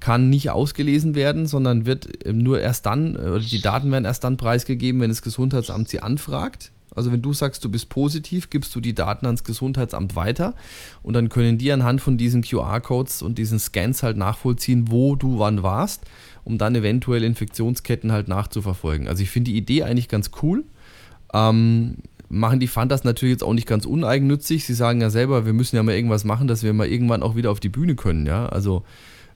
[0.00, 4.04] kann nicht ausgelesen werden, sondern wird ähm, nur erst dann, äh, oder die Daten werden
[4.04, 6.72] erst dann preisgegeben, wenn das Gesundheitsamt sie anfragt.
[6.94, 10.54] Also wenn du sagst, du bist positiv, gibst du die Daten ans Gesundheitsamt weiter
[11.02, 15.38] und dann können die anhand von diesen QR-Codes und diesen Scans halt nachvollziehen, wo du
[15.38, 16.02] wann warst,
[16.48, 19.06] um dann eventuell Infektionsketten halt nachzuverfolgen.
[19.06, 20.64] Also ich finde die Idee eigentlich ganz cool.
[21.34, 21.96] Ähm,
[22.30, 24.64] machen die Fantas natürlich jetzt auch nicht ganz uneigennützig.
[24.64, 27.36] Sie sagen ja selber, wir müssen ja mal irgendwas machen, dass wir mal irgendwann auch
[27.36, 28.46] wieder auf die Bühne können, ja.
[28.46, 28.82] Also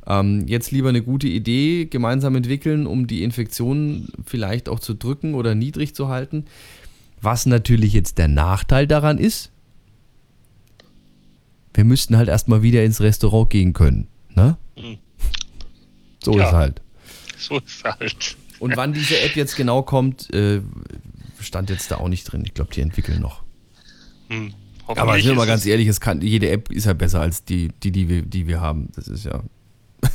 [0.07, 5.35] ähm, jetzt lieber eine gute Idee gemeinsam entwickeln, um die Infektion vielleicht auch zu drücken
[5.35, 6.47] oder niedrig zu halten.
[7.21, 9.53] Was natürlich jetzt der Nachteil daran ist,
[11.75, 14.09] wir müssten halt erstmal wieder ins Restaurant gehen können.
[14.35, 14.57] Ne?
[14.77, 14.97] Mhm.
[16.25, 16.83] So ja, ist halt.
[17.43, 18.37] So ist halt.
[18.59, 20.61] Und wann diese App jetzt genau kommt, äh,
[21.41, 22.45] stand jetzt da auch nicht drin.
[22.45, 23.43] Ich glaube, die entwickeln noch.
[24.29, 24.55] Hm,
[24.87, 27.71] Aber sind wir mal ganz ehrlich, es kann, jede App ist ja besser als die,
[27.83, 28.91] die, die, wir, die wir haben.
[28.95, 29.43] Das ist ja.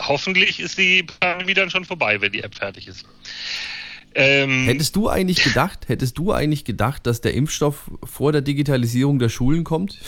[0.00, 3.06] Hoffentlich ist die Pandemie dann schon vorbei, wenn die App fertig ist.
[4.14, 9.18] Ähm, hättest du eigentlich gedacht, hättest du eigentlich gedacht, dass der Impfstoff vor der Digitalisierung
[9.18, 9.96] der Schulen kommt?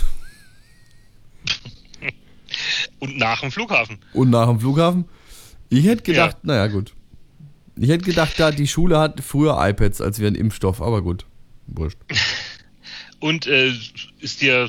[2.99, 3.99] Und nach dem Flughafen.
[4.13, 5.07] Und nach dem Flughafen?
[5.71, 6.55] Ich hätte gedacht, ja.
[6.55, 6.93] naja, gut.
[7.77, 11.25] Ich hätte gedacht, da die Schule hat früher iPads als wir einen Impfstoff, aber gut.
[11.67, 11.99] Wurscht.
[13.21, 13.73] Und äh,
[14.21, 14.69] ist dir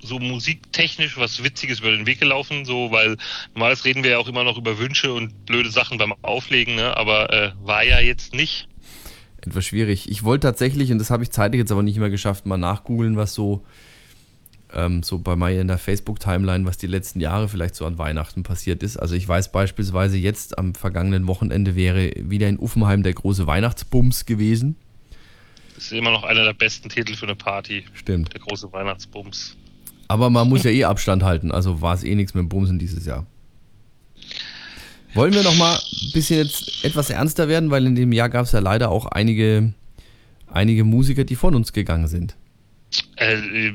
[0.00, 3.16] so musiktechnisch was Witziges über den Weg gelaufen, so, weil
[3.54, 6.96] normalerweise reden wir ja auch immer noch über Wünsche und blöde Sachen beim Auflegen, ne?
[6.96, 8.68] aber äh, war ja jetzt nicht.
[9.40, 10.10] Etwas schwierig.
[10.10, 13.16] Ich wollte tatsächlich, und das habe ich zeitlich jetzt aber nicht mehr geschafft, mal nachgoogeln,
[13.16, 13.64] was so,
[14.74, 18.42] ähm, so bei mir in der Facebook-Timeline, was die letzten Jahre vielleicht so an Weihnachten
[18.42, 18.96] passiert ist.
[18.96, 24.26] Also ich weiß beispielsweise jetzt am vergangenen Wochenende wäre wieder in Uffenheim der große Weihnachtsbums
[24.26, 24.76] gewesen.
[25.74, 27.84] Das ist immer noch einer der besten Titel für eine Party.
[27.94, 28.32] Stimmt.
[28.32, 29.56] Der große Weihnachtsbums.
[30.08, 32.78] Aber man muss ja eh Abstand halten, also war es eh nichts mit dem Bumsen
[32.78, 33.26] dieses Jahr.
[35.14, 38.46] Wollen wir noch mal ein bisschen jetzt etwas ernster werden, weil in dem Jahr gab
[38.46, 39.72] es ja leider auch einige,
[40.48, 42.36] einige Musiker, die von uns gegangen sind.
[43.16, 43.74] Äh, äh,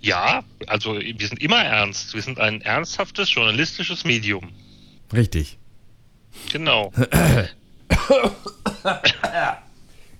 [0.00, 2.14] ja, also wir sind immer ernst.
[2.14, 4.52] Wir sind ein ernsthaftes journalistisches Medium.
[5.12, 5.58] Richtig.
[6.52, 6.92] Genau.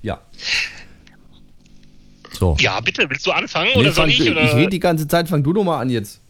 [0.03, 0.21] ja.
[2.33, 2.57] So.
[2.61, 4.21] Ja, bitte, willst du anfangen Nee, oder soll ich?
[4.21, 4.55] ich Oder?
[4.55, 6.21] rede die ganze Zeit, fang du doch mal an jetzt.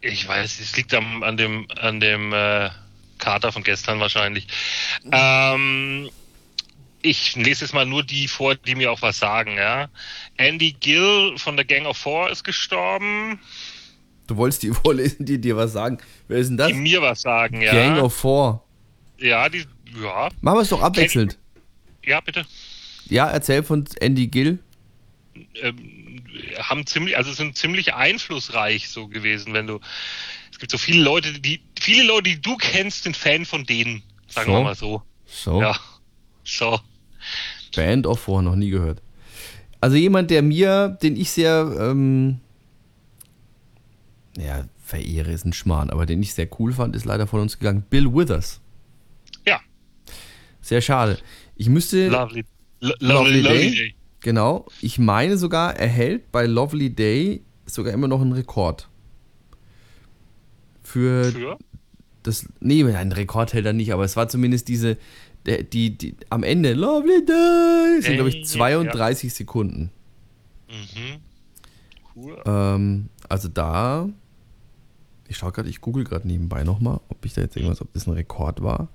[0.00, 2.70] Ich weiß, es liegt am, an dem, an dem äh,
[3.18, 4.48] Kater von gestern wahrscheinlich.
[5.10, 6.10] Ähm,
[7.02, 9.88] ich lese jetzt mal nur die vor, die mir auch was sagen, ja.
[10.36, 13.40] Andy Gill von der Gang of Four ist gestorben,
[14.28, 15.98] Du wolltest die vorlesen, die dir was sagen.
[16.28, 16.68] Wer ist denn das?
[16.68, 17.72] die mir was sagen, ja.
[17.72, 18.64] Gang of Four.
[19.18, 19.64] ja, die,
[20.00, 21.38] ja, Machen wir es doch abwechselnd.
[22.04, 22.46] ja, bitte.
[23.06, 24.58] Ja, erzähl von Andy Gill.
[25.60, 26.22] ähm,
[26.58, 29.80] haben ziemlich, also sind ziemlich einflussreich so gewesen, wenn du.
[30.52, 34.02] Es gibt so viele Leute, die viele Leute, die du kennst, sind Fan von denen,
[34.28, 34.58] sagen So?
[34.58, 35.02] wir mal so.
[35.26, 35.60] So.
[35.60, 35.76] Ja.
[36.44, 36.78] So.
[37.74, 39.02] Band of Four, noch nie gehört.
[39.80, 42.38] Also jemand, der mir, den ich sehr, ähm,
[44.36, 47.58] ja, verehre ist ein Schmarrn, aber den ich sehr cool fand, ist leider von uns
[47.58, 47.84] gegangen.
[47.88, 48.60] Bill Withers.
[49.46, 49.60] Ja.
[50.60, 51.18] Sehr schade.
[51.56, 52.44] Ich müsste, Lovely.
[52.80, 53.70] Lo Lovely lovely, Day.
[53.70, 53.94] day.
[54.20, 58.88] genau, ich meine sogar, er hält bei Lovely Day sogar immer noch einen Rekord.
[60.82, 61.58] Für, Für?
[62.22, 64.98] das, nee, einen Rekord hält er nicht, aber es war zumindest diese,
[65.46, 69.90] die, die, am Ende, Lovely Day, sind glaube Äh, ich 32 Sekunden.
[70.68, 71.20] Mhm.
[72.14, 72.42] Cool.
[72.46, 74.08] Ähm, also da,
[75.28, 78.06] ich schaue gerade, ich google gerade nebenbei nochmal, ob ich da jetzt irgendwas, ob das
[78.06, 78.88] ein Rekord war.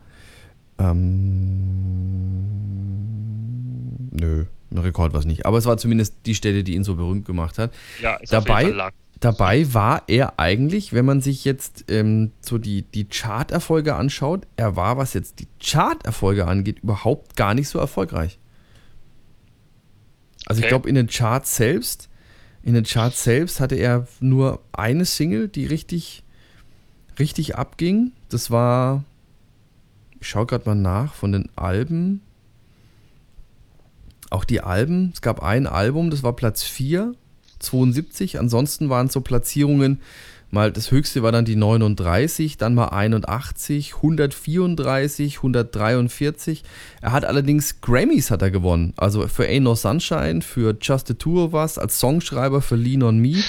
[2.78, 5.46] Ähm, nö, ein Rekord war es nicht.
[5.46, 7.74] Aber es war zumindest die Stelle, die ihn so berühmt gemacht hat.
[8.02, 8.94] Ja, ist auf dabei- jeden Fall lang.
[9.20, 14.76] Dabei war er eigentlich, wenn man sich jetzt ähm, so die, die Chart-Erfolge anschaut, er
[14.76, 18.38] war, was jetzt die Chart-Erfolge angeht, überhaupt gar nicht so erfolgreich.
[20.46, 20.70] Also ich Okay.
[20.70, 22.10] glaube, in den Charts selbst,
[22.64, 26.24] in den Charts selbst hatte er nur eine Single, die richtig,
[27.18, 28.12] richtig abging.
[28.30, 29.04] Das war,
[30.20, 32.22] ich schaue gerade mal nach, von den Alben.
[34.30, 37.14] Auch die Alben, es gab ein Album, das war Platz 4,
[37.60, 38.40] 72.
[38.40, 40.02] Ansonsten waren so Platzierungen,
[40.52, 46.64] mal das höchste war dann die 39, dann mal 81, 134, 143.
[47.02, 48.94] Er hat allerdings Grammys hat er gewonnen.
[48.98, 53.04] Also für Ain't No Sunshine, für Just the Two of Us, als Songschreiber für Lean
[53.04, 53.44] on Me.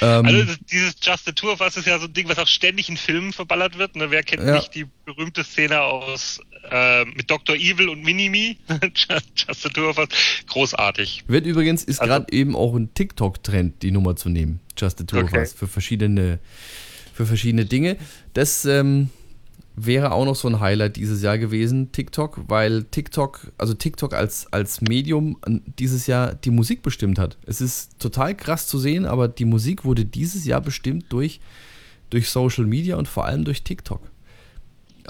[0.00, 2.46] Ähm, Also dieses Just the Tour of Us ist ja so ein Ding, was auch
[2.46, 3.96] ständig in Filmen verballert wird.
[3.96, 4.10] Ne?
[4.10, 4.56] Wer kennt Ja.
[4.56, 7.56] nicht die berühmte Szene aus äh, mit Dr.
[7.56, 8.58] Evil und Minimi?
[8.94, 10.08] Just the Tour of Us.
[10.48, 11.24] Großartig.
[11.26, 14.60] Wird übrigens, ist Also- gerade eben auch ein TikTok-Trend, die Nummer zu nehmen.
[14.76, 15.38] Just the Two of Okay.
[15.40, 15.52] Us.
[15.52, 16.38] Für verschiedene,
[17.14, 17.96] für verschiedene Dinge.
[18.34, 19.10] Das ähm,
[19.86, 24.52] wäre auch noch so ein Highlight dieses Jahr gewesen, TikTok, weil TikTok, also TikTok als,
[24.52, 27.36] als Medium an- dieses Jahr die Musik bestimmt hat.
[27.46, 31.40] Es ist total krass zu sehen, aber die Musik wurde dieses Jahr bestimmt durch,
[32.10, 34.00] durch Social Media und vor allem durch TikTok.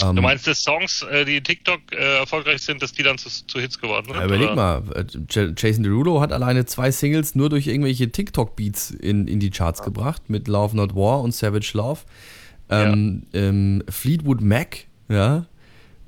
[0.03, 3.29] Ähm, Du meinst, dass Songs, äh, die TikTok äh, erfolgreich sind, dass die dann zu,
[3.29, 4.17] zu Hits geworden sind?
[4.17, 4.55] Ja, überleg oder?
[4.55, 9.51] mal, äh, Jason Derulo hat alleine zwei Singles nur durch irgendwelche TikTok-Beats in, in die
[9.51, 12.01] Charts gebracht, mit Love Not War und Savage Love.
[12.71, 15.47] Ähm, ähm, Fleetwood Mac, ja,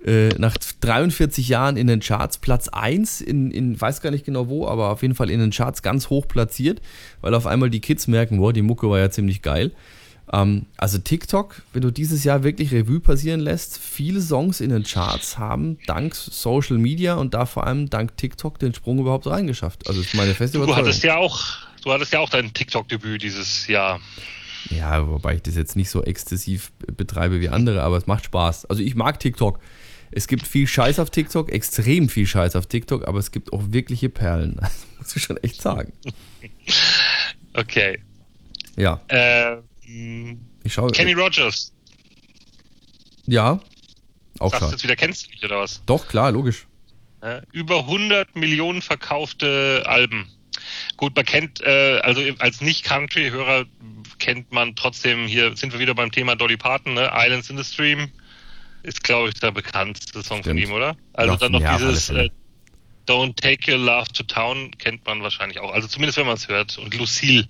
[0.04, 4.48] äh, nach 43 Jahren in den Charts, Platz 1 in, in, weiß gar nicht genau
[4.48, 6.80] wo, aber auf jeden Fall in den Charts ganz hoch platziert,
[7.20, 9.72] weil auf einmal die Kids merken, wow, die Mucke war ja ziemlich geil.
[10.32, 14.84] Ähm, also TikTok, wenn du dieses Jahr wirklich Revue passieren lässt, viele Songs in den
[14.84, 19.86] Charts haben dank Social Media und da vor allem dank TikTok den Sprung überhaupt reingeschafft.
[19.88, 20.86] Also ist meine feste Du Überzeugung.
[20.86, 21.40] hattest ja auch,
[21.84, 24.00] du hattest ja auch dein TikTok-Debüt dieses Jahr.
[24.68, 28.66] Ja, wobei ich das jetzt nicht so exzessiv betreibe wie andere, aber es macht Spaß.
[28.66, 29.58] Also ich mag TikTok.
[30.12, 33.62] Es gibt viel Scheiß auf TikTok, extrem viel Scheiß auf TikTok, aber es gibt auch
[33.68, 34.60] wirkliche Perlen.
[35.00, 35.94] Das muss ich schon echt sagen.
[37.54, 38.00] Okay.
[38.76, 40.90] Ja, Äh, mh, ich schaue.
[40.90, 41.72] Kenny Rogers.
[43.26, 43.60] Ja,
[44.40, 45.82] auch Sagst du jetzt wieder, kennst du nicht oder was?
[45.86, 46.66] Doch, klar, logisch.
[47.52, 50.26] Über 100 Millionen verkaufte Alben.
[51.00, 53.64] Gut, man kennt, äh, also als Nicht-Country-Hörer
[54.18, 57.10] kennt man trotzdem, hier sind wir wieder beim Thema Dolly Parton, ne?
[57.14, 58.10] Islands in the Stream
[58.82, 60.60] ist, glaube ich, der bekannteste Song von Stimmt.
[60.60, 60.94] ihm, oder?
[61.14, 62.28] Also Ja, dann noch ja, dieses äh,
[63.08, 65.72] Don't Take Your Love to Town kennt man wahrscheinlich auch.
[65.72, 66.76] Also zumindest, wenn man es hört.
[66.76, 67.48] Und Lucille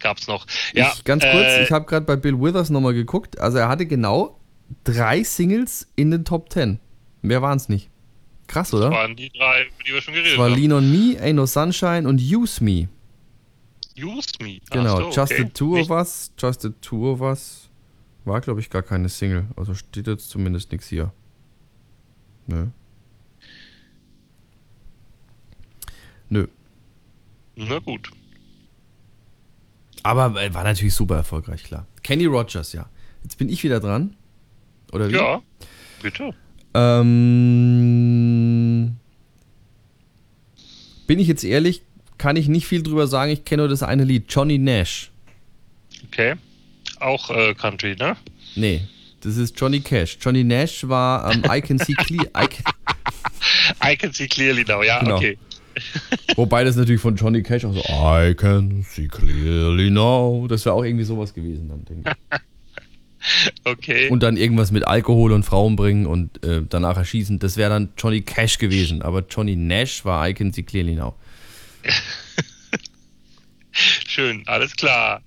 [0.00, 0.44] gab's noch.
[0.74, 3.38] Ja, ich, ganz kurz, äh, ich habe gerade bei Bill Withers nochmal geguckt.
[3.38, 4.40] Also er hatte genau
[4.82, 6.80] drei Singles in den Top 10.
[7.22, 7.88] Mehr waren es nicht.
[8.50, 8.90] Krass, oder?
[8.90, 10.60] waren die drei, über die wir schon geredet Das war haben.
[10.60, 12.88] Lean on Me, Ain't No Sunshine und Use Me.
[13.96, 14.58] Use Me.
[14.72, 15.44] Genau, so, Just okay.
[15.44, 17.70] the Two of Us, Just the Two of Us
[18.24, 19.46] war, glaube ich, gar keine Single.
[19.54, 21.12] Also steht jetzt zumindest nichts hier.
[22.48, 22.66] Nö.
[26.28, 26.48] Nö.
[27.54, 28.10] Na gut.
[30.02, 31.86] Aber äh, war natürlich super erfolgreich, klar.
[32.02, 32.90] Kenny Rogers, ja.
[33.22, 34.16] Jetzt bin ich wieder dran.
[34.90, 35.14] Oder wie?
[35.14, 35.40] Ja,
[36.02, 36.34] bitte.
[37.60, 38.96] Ähm,
[41.06, 41.82] bin ich jetzt ehrlich,
[42.18, 43.32] kann ich nicht viel drüber sagen.
[43.32, 45.10] Ich kenne nur das eine Lied, Johnny Nash.
[46.06, 46.34] Okay.
[47.00, 48.16] Auch äh, Country, ne?
[48.56, 48.82] Nee,
[49.22, 50.18] das ist Johnny Cash.
[50.20, 52.26] Johnny Nash war ähm, I Can See Clear.
[52.36, 52.64] I can,
[53.92, 55.16] I can see clearly now, ja, Genau.
[55.16, 55.38] okay.
[56.36, 60.46] wobei das natürlich von Johnny Cash auch so I can see clearly now.
[60.48, 62.38] Das wäre auch irgendwie sowas gewesen dann, denke ich.
[63.64, 64.08] Okay.
[64.08, 67.38] Und dann irgendwas mit Alkohol und Frauen bringen und äh, danach erschießen.
[67.38, 69.02] Das wäre dann Johnny Cash gewesen.
[69.02, 71.14] Aber Johnny Nash war I Can See Clearly Now.
[73.72, 75.22] Schön, alles klar.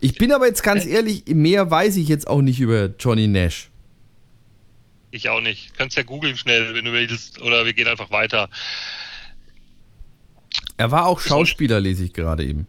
[0.00, 3.70] Ich bin aber jetzt ganz ehrlich, mehr weiß ich jetzt auch nicht über Johnny Nash.
[5.10, 5.76] Ich auch nicht.
[5.76, 7.40] Könntest ja googeln schnell, wenn du willst.
[7.40, 8.48] Oder wir gehen einfach weiter.
[10.76, 12.66] Er war auch Schauspieler, lese ich gerade eben.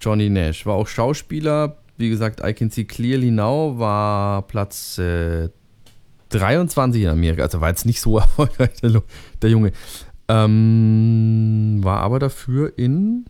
[0.00, 1.76] Johnny Nash war auch Schauspieler.
[1.96, 5.48] Wie gesagt, I Can See Clearly Now war Platz äh,
[6.30, 7.42] 23 in Amerika.
[7.42, 9.02] Also war jetzt nicht so erfolgreich, der,
[9.40, 9.72] der Junge.
[10.28, 13.26] Ähm, war aber dafür in.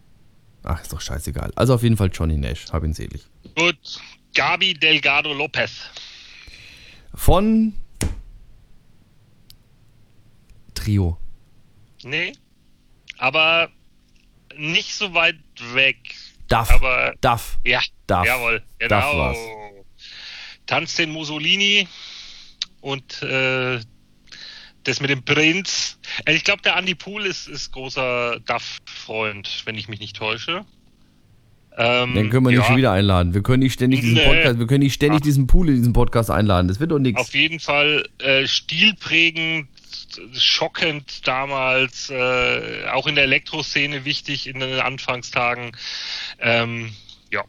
[0.63, 1.53] Ach, ist doch scheißegal.
[1.55, 3.25] Also auf jeden Fall Johnny Nash, hab ihn selig.
[3.55, 4.01] Gut.
[4.35, 5.71] Gabi Delgado Lopez.
[7.15, 7.73] Von
[10.75, 11.17] Trio.
[12.03, 12.33] Nee.
[13.19, 13.71] Aber
[14.57, 15.37] nicht so weit
[15.73, 15.97] weg.
[16.49, 16.71] Duff.
[16.71, 17.59] Aber Duff.
[17.65, 18.25] ja, Duff.
[18.27, 18.59] jawohl.
[18.61, 19.19] Duff Genau.
[19.19, 19.39] war's.
[20.67, 21.87] Tanzt den Mussolini
[22.81, 23.79] und äh,
[24.85, 25.99] das mit dem Prinz.
[26.25, 30.65] Äh, Ich glaube, der Andy Pool ist, ist großer Duff-Freund, wenn ich mich nicht täusche.
[31.79, 33.35] Ähm, Den können wir nicht ja, schon wieder einladen.
[33.35, 34.17] Wir können nicht ständig diesen.
[34.25, 35.25] Podcast, wir können nicht ständig Ach.
[35.25, 36.69] diesen Pool in diesen Podcast einladen.
[36.69, 37.21] Das wird doch nichts.
[37.21, 39.69] Auf jeden Fall äh, stilprägend,
[40.33, 45.73] schockend damals, äh, auch in der Elektroszene wichtig in den Anfangstagen.
[46.39, 46.93] Ähm,
[47.31, 47.45] ja.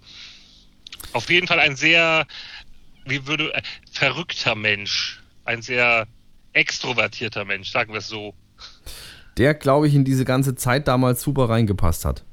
[1.13, 2.25] Auf jeden Fall ein sehr,
[3.05, 5.21] wie würde, äh, verrückter Mensch.
[5.45, 6.07] Ein sehr
[6.53, 8.33] extrovertierter Mensch, sagen wir es so.
[9.37, 12.23] Der, glaube ich, in diese ganze Zeit damals super reingepasst hat.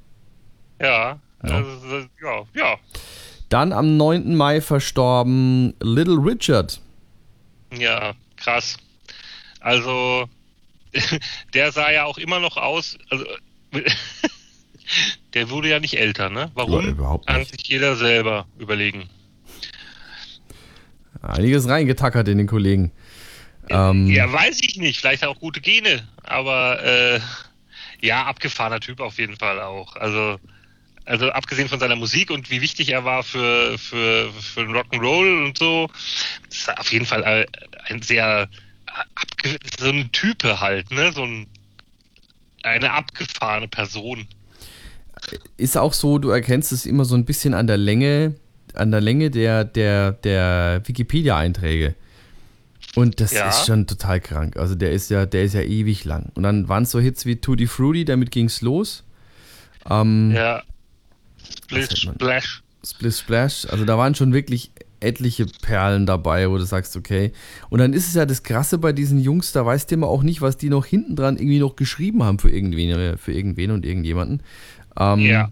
[0.80, 1.56] Ja, Ja.
[1.56, 2.76] Also, ja, ja.
[3.50, 4.34] Dann am 9.
[4.34, 6.80] Mai verstorben Little Richard.
[7.72, 8.76] Ja, krass.
[9.64, 10.28] Also,
[11.54, 13.24] der sah ja auch immer noch aus, also,
[15.32, 16.50] der wurde ja nicht älter, ne?
[16.52, 16.84] Warum?
[16.84, 17.52] Ja, überhaupt Kann nicht.
[17.52, 19.08] sich jeder selber überlegen.
[21.22, 22.92] Einiges reingetackert in den Kollegen.
[23.70, 25.00] Ähm, ja, weiß ich nicht.
[25.00, 27.20] Vielleicht hat er auch gute Gene, aber äh,
[28.02, 29.96] ja, abgefahrener Typ auf jeden Fall auch.
[29.96, 30.38] Also,
[31.06, 35.46] also abgesehen von seiner Musik und wie wichtig er war für für für den Rock'n'Roll
[35.46, 35.88] und so,
[36.50, 37.46] das ist auf jeden Fall äh,
[37.88, 38.50] ein sehr
[39.78, 41.46] so ein Type halt, ne, so ein
[42.62, 44.26] eine abgefahrene Person.
[45.58, 48.34] ist auch so, du erkennst es immer so ein bisschen an der Länge,
[48.74, 51.94] an der Länge der, der, der Wikipedia-Einträge.
[52.94, 53.48] Und das Ja.
[53.48, 54.56] ist schon total krank.
[54.56, 56.30] Also der ist ja, der ist ja ewig lang.
[56.34, 59.04] Und dann waren es so Hits wie Tutti Frutti, damit ging es los.
[59.90, 60.62] Ähm, Ja.
[61.70, 62.62] Man- Splash.
[62.84, 67.32] Splish Splash, also da waren schon wirklich etliche Perlen dabei, wo du sagst, okay.
[67.70, 70.22] Und dann ist es ja das Krasse bei diesen Jungs, da weißt du immer auch
[70.22, 73.70] nicht, was die noch hinten dran irgendwie noch geschrieben haben für irgendwen, äh, für irgendwen
[73.70, 74.42] und irgendjemanden.
[74.98, 75.50] Ähm, Ja.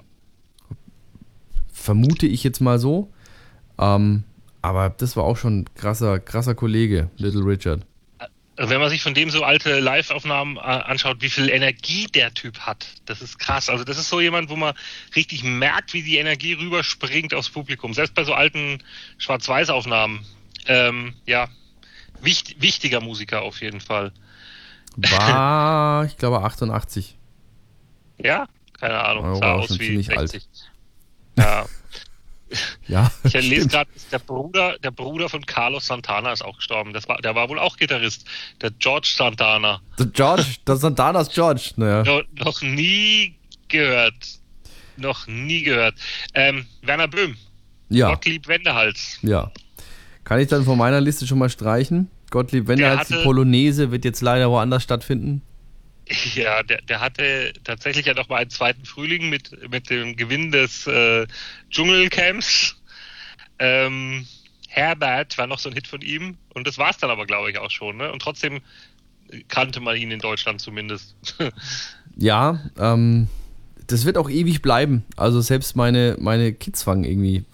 [1.73, 3.11] Vermute ich jetzt mal so.
[3.79, 4.25] Ähm,
[4.61, 7.85] aber das war auch schon ein krasser, krasser Kollege, Little Richard.
[8.57, 12.35] Also wenn man sich von dem so alte Live-Aufnahmen äh, anschaut, wie viel Energie der
[12.35, 13.71] Typ hat, das ist krass.
[13.71, 14.75] Also das ist so jemand, wo man
[15.17, 17.95] richtig merkt, wie die Energie rüberspringt aufs Publikum.
[17.95, 18.83] Selbst bei so alten
[19.17, 20.27] Schwarz-Weiß-Aufnahmen.
[20.67, 21.49] Ähm, ja,
[22.21, 24.13] wicht, wichtiger Musiker auf jeden Fall.
[24.97, 27.17] War, ich glaube, 88.
[28.19, 28.47] Ja,
[28.79, 29.37] keine Ahnung.
[29.37, 30.47] Sah aus wie ziemlich 60.
[31.39, 31.65] Ja,
[32.89, 36.93] Ja, ich lese gerade, der Bruder, der Bruder von Carlos Santana ist auch gestorben.
[36.93, 38.27] Das war, der war wohl auch Gitarrist,
[38.61, 39.81] der George Santana.
[39.99, 41.71] Der George, das Santanas George.
[41.77, 42.03] Naja.
[42.05, 43.35] No, noch nie
[43.69, 44.15] gehört.
[44.97, 45.95] Noch nie gehört.
[46.35, 47.37] Ähm, Werner Böhm.
[47.89, 49.19] Ja, Gottlieb Wendehals.
[49.23, 49.51] ja.
[50.25, 52.09] Kann ich dann von meiner Liste schon mal streichen?
[52.31, 55.43] Gottlieb Wendehals, die hatte- Polonaise wird jetzt leider woanders stattfinden.
[56.35, 60.51] Ja, der, der hatte tatsächlich ja noch mal einen zweiten Frühling mit, mit dem Gewinn
[60.51, 61.27] des äh,
[61.71, 62.77] Dschungelcamps.
[63.59, 64.27] Ähm,
[64.69, 66.37] Herbert war noch so ein Hit von ihm.
[66.55, 67.99] Und das war's dann aber, glaube ich, auch schon.
[67.99, 68.11] Ne?
[68.11, 68.61] Und trotzdem
[69.49, 71.15] kannte man ihn in Deutschland zumindest.
[72.19, 73.27] Ja, ähm,
[73.87, 75.03] das wird auch ewig bleiben.
[75.17, 77.47] Also selbst meine, meine Kids fangen irgendwie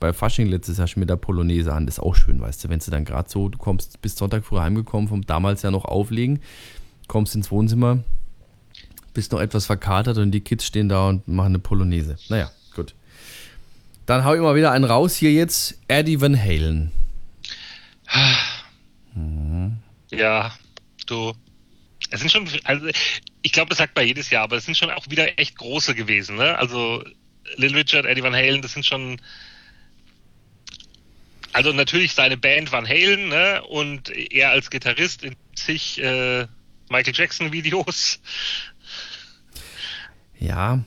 [0.00, 1.86] bei Fasching letztes Jahr schon mit der Polonaise an.
[1.86, 4.44] Das ist auch schön, weißt du, wenn du dann gerade so, du kommst bis Sonntag
[4.44, 6.40] früh heimgekommen vom damals ja noch auflegen,
[7.10, 8.04] kommst ins Wohnzimmer,
[9.14, 12.16] Bist noch etwas verkatert und die Kids stehen da und machen eine Polonaise.
[12.28, 12.94] Naja, gut.
[14.06, 15.16] Dann hau ich mal wieder einen raus.
[15.16, 16.92] Hier jetzt Eddie Van Halen.
[20.12, 20.54] Ja,
[21.06, 21.32] du.
[22.10, 22.86] Es sind schon, also
[23.42, 25.96] ich glaube, das sagt man jedes Jahr, aber es sind schon auch wieder echt große
[25.96, 26.56] gewesen, ne?
[26.58, 27.02] Also
[27.56, 29.20] Little Richard, Eddie Van Halen, das sind schon.
[31.52, 33.62] Also natürlich seine Band Van Halen, ne?
[33.68, 36.46] Und er als Gitarrist in sich äh,
[36.90, 38.18] Michael Jackson Videos.
[40.38, 40.80] Ja.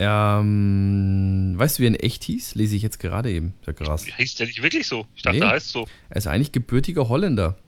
[0.00, 2.54] Ähm, weißt du, wie er in echt hieß?
[2.54, 3.54] Lese ich jetzt gerade eben.
[3.66, 4.04] Ja, krass.
[4.16, 5.06] Hieß der nicht wirklich so?
[5.14, 5.44] Ich dachte, Nee.
[5.44, 5.86] er heißt so.
[6.08, 7.58] Er ist eigentlich gebürtiger Holländer.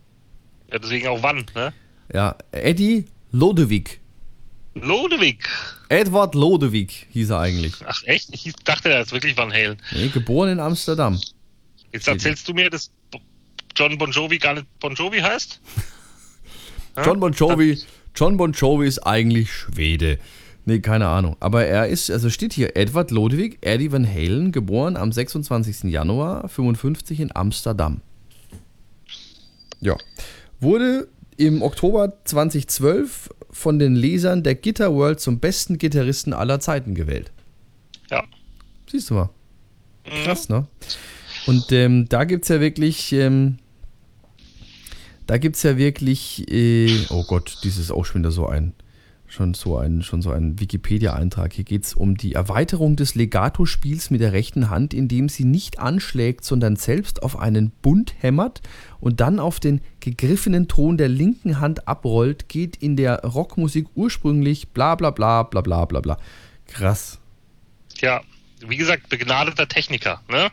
[0.73, 1.73] Ja, deswegen auch wann, ne?
[2.13, 4.01] Ja, Eddie Lodewijk.
[4.75, 5.49] Lodewijk.
[5.89, 7.75] Edward Lodewijk hieß er eigentlich.
[7.85, 8.29] Ach echt?
[8.33, 9.79] Ich dachte, er ist wirklich Van Halen.
[9.93, 11.21] Nee, geboren in Amsterdam.
[11.93, 12.93] Jetzt erzählst du mir, dass
[13.75, 15.61] John Bon Jovi gar nicht Bon Jovi heißt?
[16.97, 17.79] John Bon Jovi,
[18.15, 20.19] John Bon Jovi ist eigentlich Schwede.
[20.67, 21.37] Nee, keine Ahnung.
[21.41, 25.91] Aber er ist, also steht hier, Edward Lodewijk, Eddie Van Halen, geboren am 26.
[25.91, 28.03] Januar 55 in Amsterdam.
[29.81, 29.97] Ja.
[30.61, 36.95] Wurde im Oktober 2012 von den Lesern der Guitar World zum besten Gitarristen aller Zeiten
[36.95, 37.33] gewählt.
[38.11, 38.23] Ja.
[38.91, 39.31] Siehst du mal.
[40.05, 40.67] Krass, ne?
[41.47, 43.59] Und ähm, da gibt es ja wirklich, ähm,
[45.31, 48.75] da gibt es ja wirklich, äh, oh Gott, dies ist auch schon wieder so ein,
[49.29, 51.53] schon so ein, schon so ein Wikipedia-Eintrag.
[51.53, 55.79] Hier geht es um die Erweiterung des Legato-Spiels mit der rechten Hand, indem sie nicht
[55.79, 58.61] anschlägt, sondern selbst auf einen Bund hämmert
[58.99, 64.71] und dann auf den gegriffenen Ton der linken Hand abrollt, geht in der Rockmusik ursprünglich
[64.71, 66.19] bla bla bla bla bla bla bla.
[66.67, 67.21] Krass.
[68.01, 68.21] Ja.
[68.67, 70.51] Wie gesagt, begnadeter Techniker, ne?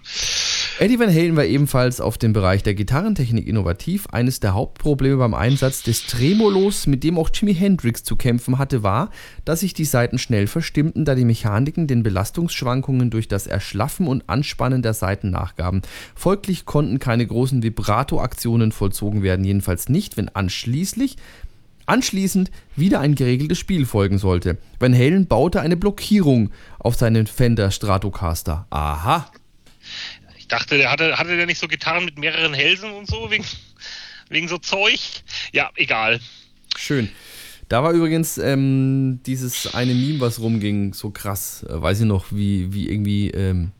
[0.79, 4.05] Eddie Van Halen war ebenfalls auf dem Bereich der Gitarrentechnik innovativ.
[4.11, 8.83] Eines der Hauptprobleme beim Einsatz des Tremolos, mit dem auch Jimi Hendrix zu kämpfen hatte,
[8.83, 9.09] war,
[9.43, 14.29] dass sich die Saiten schnell verstimmten, da die Mechaniken den Belastungsschwankungen durch das Erschlaffen und
[14.29, 15.81] Anspannen der Saiten nachgaben.
[16.13, 21.15] Folglich konnten keine großen Vibrato-Aktionen vollzogen werden, jedenfalls nicht, wenn anschließend
[21.87, 24.57] anschließend wieder ein geregeltes Spiel folgen sollte.
[24.77, 28.67] Van Halen baute eine Blockierung auf seinen Fender Stratocaster.
[28.69, 29.31] Aha.
[30.47, 33.43] Ich dachte, der hatte, hatte der nicht so Gitarren mit mehreren Hälsen und so, wegen,
[34.29, 34.97] wegen so Zeug?
[35.51, 36.21] Ja, egal.
[36.77, 37.09] Schön.
[37.67, 41.65] Da war übrigens ähm, dieses eine Meme, was rumging, so krass.
[41.67, 43.73] Äh, weiß ich noch, wie, wie irgendwie ähm,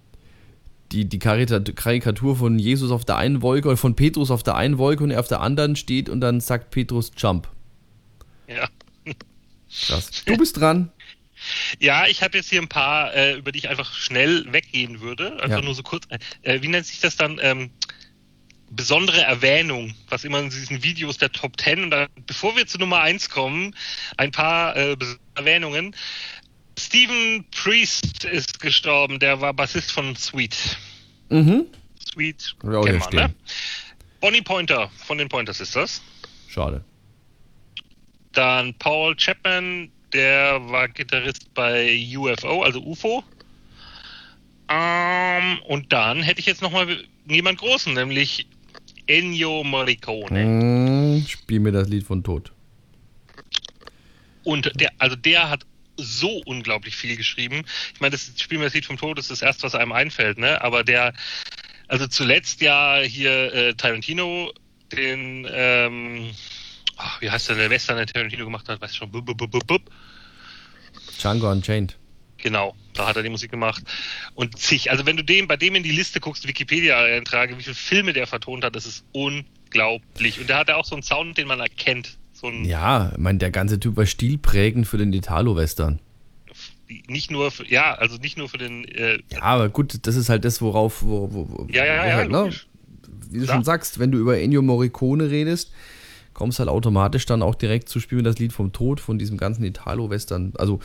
[0.91, 4.78] die, die Karikatur von Jesus auf der einen Wolke oder von Petrus auf der einen
[4.78, 7.47] Wolke und er auf der anderen steht und dann sagt Petrus Jump.
[8.49, 8.68] Ja.
[9.70, 10.11] Krass.
[10.26, 10.91] Du bist dran.
[11.80, 15.34] Ja, ich habe jetzt hier ein paar, äh, über die ich einfach schnell weggehen würde.
[15.41, 15.62] Einfach Ja.
[15.62, 16.08] nur so kurz.
[16.41, 17.39] Äh, wie nennt sich das dann?
[17.41, 17.72] Ähm,
[18.70, 21.84] besondere Erwähnung, was immer in diesen Videos der Top 10.
[21.84, 23.76] Und dann, bevor wir zu Nummer 1 kommen,
[24.18, 25.95] ein paar äh, besondere Erwähnungen.
[26.80, 30.78] Stephen Priest ist gestorben, der war Bassist von Sweet.
[31.30, 31.66] Mhm.
[32.12, 33.34] Sweet, kennt ne?
[34.20, 36.02] Bonnie Pointer von den Pointer Sisters.
[36.48, 36.84] Schade.
[38.34, 43.24] Dann Paul Chapman, der war Gitarrist bei UFO, also UFO.
[44.70, 48.47] Ähm, und dann hätte ich jetzt nochmal jemand Großen, nämlich
[49.08, 50.45] Ennio Morricone.
[50.45, 52.51] Mm, spiel mir das Lied von Tod.
[54.43, 55.66] Und der, also der hat
[55.97, 57.64] so unglaublich viel geschrieben.
[57.93, 60.38] Ich meine, das Spiel mir das Lied vom Tod ist das erste, was einem einfällt,
[60.38, 60.62] ne?
[60.62, 61.14] Aber der,
[61.88, 64.51] also zuletzt ja hier äh, Tarantino,
[64.91, 66.32] den, ähm,
[66.98, 69.38] ach, wie heißt der, der Western, der Tarantino gemacht hat, weißt du schon, bub, bub,
[69.38, 69.82] bub, bub.
[71.20, 71.98] Django Unchained.
[72.38, 73.84] Genau, da hat er die Musik gemacht.
[74.36, 77.76] Und zig, also wenn du dem, bei dem in die Liste guckst, Wikipedia-Eintrage, wie viele
[77.76, 80.39] Filme der vertont hat, das ist unglaublich.
[80.39, 82.18] Und der hat ja auch so einen Sound, den man erkennt.
[82.34, 86.00] So Ja, ich meine, der ganze Typ war stilprägend für den Italo-Western.
[87.08, 90.30] nicht nur für, ja, also nicht nur für den, äh, Ja, aber gut, das ist
[90.30, 92.38] halt das, worauf, wo, wo, ja, ja, ja, halt, ne?
[92.38, 92.68] logisch.
[93.30, 95.74] wie du schon sagst, wenn du über Ennio Morricone redest,
[96.38, 99.63] kommst halt automatisch dann auch direkt zu spielen das Lied vom Tod von diesem ganzen
[99.65, 100.53] Italo-Western.
[100.57, 100.79] Also,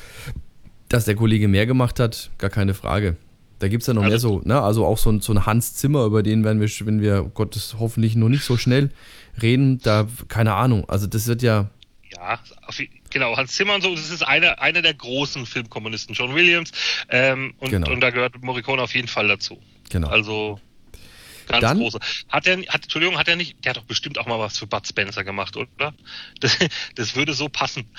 [0.89, 3.17] dass der Kollege mehr gemacht hat, gar keine Frage.
[3.59, 4.61] Da gibt es ja noch mehr Also- so, ne?
[4.61, 7.77] Also auch so ein, so ein Hans Zimmer, über den werden wir, wenn wir, Gottes
[7.79, 8.91] hoffentlich nur nicht so schnell
[9.41, 10.89] reden, da, keine Ahnung.
[10.89, 11.71] Also das wird ja,
[12.15, 12.39] Ja,
[13.11, 16.73] genau, Hans Zimmer und so, das ist einer, einer der großen Filmkommunisten, John Williams,
[17.09, 17.91] ähm, und, Genau.
[17.93, 19.59] und da gehört Morricone auf jeden Fall dazu.
[19.91, 20.09] genau.
[20.09, 20.59] Also,
[21.53, 21.99] ganz Dann- große.
[22.29, 24.67] Hat er, hat, Entschuldigung, hat er nicht, der hat doch bestimmt auch mal was für
[24.67, 25.95] Bud Spencer gemacht, oder?
[26.41, 26.59] Das,
[26.97, 27.85] das würde so passen.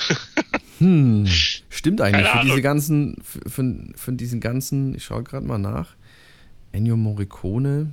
[0.79, 1.27] Hm,
[1.69, 2.27] stimmt eigentlich.
[2.27, 5.89] Für diese ganzen, für, für, für diesen ganzen, ich schaue gerade mal nach.
[6.71, 7.91] Ennio Morricone,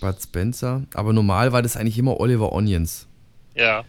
[0.00, 0.84] Bud Spencer.
[0.94, 3.06] Aber normal war das eigentlich immer Oliver Onions.
[3.54, 3.84] ja.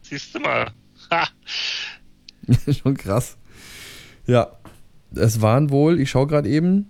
[0.02, 0.70] Siehst du mal.
[2.82, 3.36] Schon krass.
[4.26, 4.48] Ja,
[5.14, 6.86] es waren wohl, ich schaue gerade eben,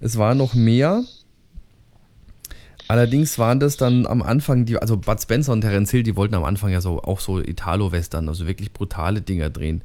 [0.00, 1.02] es waren noch mehr.
[2.88, 6.34] Allerdings waren das dann am Anfang, die, also Bud Spencer und Terence Hill, die wollten
[6.34, 9.82] am Anfang ja so auch so Italo-Western, also wirklich brutale Dinger drehen.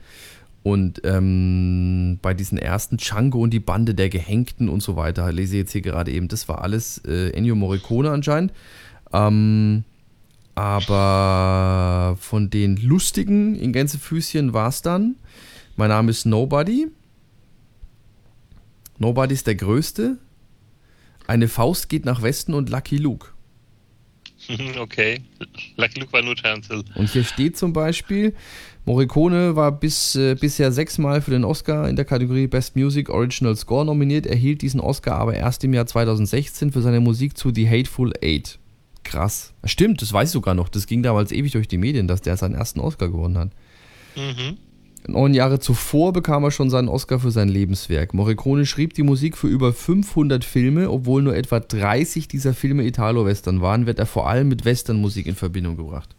[0.64, 5.56] Und ähm, bei diesen ersten Django und die Bande der Gehängten und so weiter, lese
[5.56, 8.52] ich jetzt hier gerade eben, das war alles äh, Ennio Morricone anscheinend.
[9.14, 9.86] Ähm,
[10.58, 15.16] aber von den lustigen in Gänsefüßchen war es dann.
[15.76, 16.88] Mein Name ist Nobody.
[18.98, 20.18] Nobody ist der Größte.
[21.28, 23.28] Eine Faust geht nach Westen und Lucky Luke.
[24.80, 25.22] Okay.
[25.76, 26.84] Lucky Luke war nur Hill.
[26.96, 28.34] Und hier steht zum Beispiel,
[28.86, 33.56] Morricone war bis, äh, bisher sechsmal für den Oscar in der Kategorie Best Music Original
[33.56, 37.70] Score nominiert, erhielt diesen Oscar aber erst im Jahr 2016 für seine Musik zu The
[37.70, 38.58] Hateful Eight.
[39.10, 39.54] Krass.
[39.64, 40.68] Stimmt, das weiß ich sogar noch.
[40.70, 43.52] Das ging damals ewig durch die Medien, dass der seinen ersten Oscar gewonnen hat.
[44.16, 44.58] Mhm.
[45.08, 48.14] Neun Jahre zuvor bekam er schon seinen Oscar für sein Lebenswerk.
[48.14, 53.62] Morricone schrieb die Musik für über 500 Filme, obwohl nur etwa 30 dieser Filme Italo-Western
[53.62, 56.14] waren, wird er vor allem mit Westernmusik in Verbindung gebracht.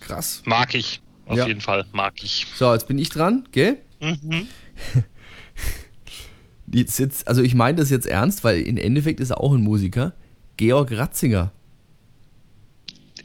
[0.00, 0.42] Krass.
[0.44, 1.00] Mag ich.
[1.26, 1.46] Auf Ja.
[1.46, 1.86] jeden Fall.
[1.92, 2.46] Mag ich.
[2.56, 3.78] So, jetzt bin ich dran, gell?
[4.00, 4.48] Mhm.
[6.72, 9.62] Jetzt, jetzt, also ich meine das jetzt ernst, weil im Endeffekt ist er auch ein
[9.62, 10.12] Musiker.
[10.56, 11.52] Georg Ratzinger.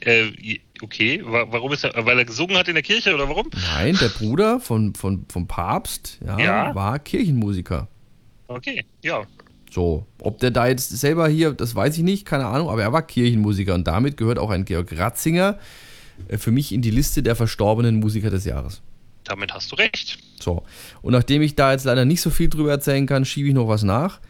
[0.00, 1.22] Äh, okay.
[1.24, 1.92] Wa- Warum ist er?
[2.06, 3.50] Weil er gesungen hat in der Kirche oder warum?
[3.74, 6.74] Nein, der Bruder von, von, vom Papst ja, Ja.
[6.74, 7.88] war Kirchenmusiker.
[8.48, 8.84] Okay.
[9.02, 9.22] Ja.
[9.70, 12.92] So, ob der da jetzt selber hier, das weiß ich nicht, keine Ahnung, aber er
[12.92, 15.58] war Kirchenmusiker und damit gehört auch ein Georg Ratzinger
[16.28, 18.82] äh, für mich in die Liste der verstorbenen Musiker des Jahres.
[19.24, 20.18] Damit hast du recht.
[20.40, 20.62] So,
[21.02, 23.68] und nachdem ich da jetzt leider nicht so viel drüber erzählen kann, schiebe ich noch
[23.68, 24.20] was nach.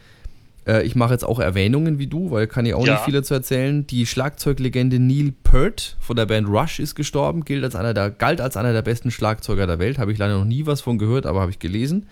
[0.66, 2.94] Äh, ich mache jetzt auch Erwähnungen wie du, weil kann ich auch Ja.
[2.94, 3.86] nicht viel dazu erzählen.
[3.86, 8.40] Die Schlagzeuglegende Neil Peart von der Band Rush ist gestorben, gilt als einer der, galt
[8.40, 9.98] als einer der besten Schlagzeuger der Welt.
[9.98, 12.06] Habe ich leider noch nie was von gehört, aber habe ich gelesen.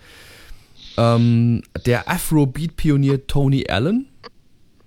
[0.97, 4.07] Ähm, der Afrobeat-Pionier Tony Allen,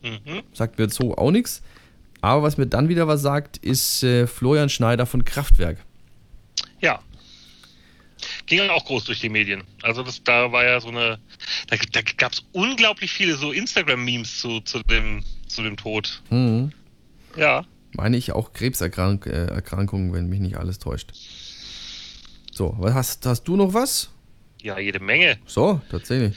[0.03, 0.43] Mhm.
[0.53, 1.63] sagt mir jetzt so auch nichts.
[2.21, 5.79] Aber was mir dann wieder was sagt, ist äh, Florian Schneider von Kraftwerk.
[8.47, 9.63] Ging auch groß durch die Medien.
[9.83, 11.19] Also das, da war ja so eine,
[11.69, 16.23] da, da gab es unglaublich viele so Instagram-Memes zu, zu, dem, zu dem Tod.
[16.31, 16.73] Mhm.
[17.37, 17.65] Ja.
[17.93, 21.13] Meine ich auch Krebserkrankungen, äh, wenn mich nicht alles täuscht.
[22.53, 24.11] So, was hast, hast du noch was?
[24.63, 25.39] Ja, jede Menge.
[25.47, 26.37] So, tatsächlich.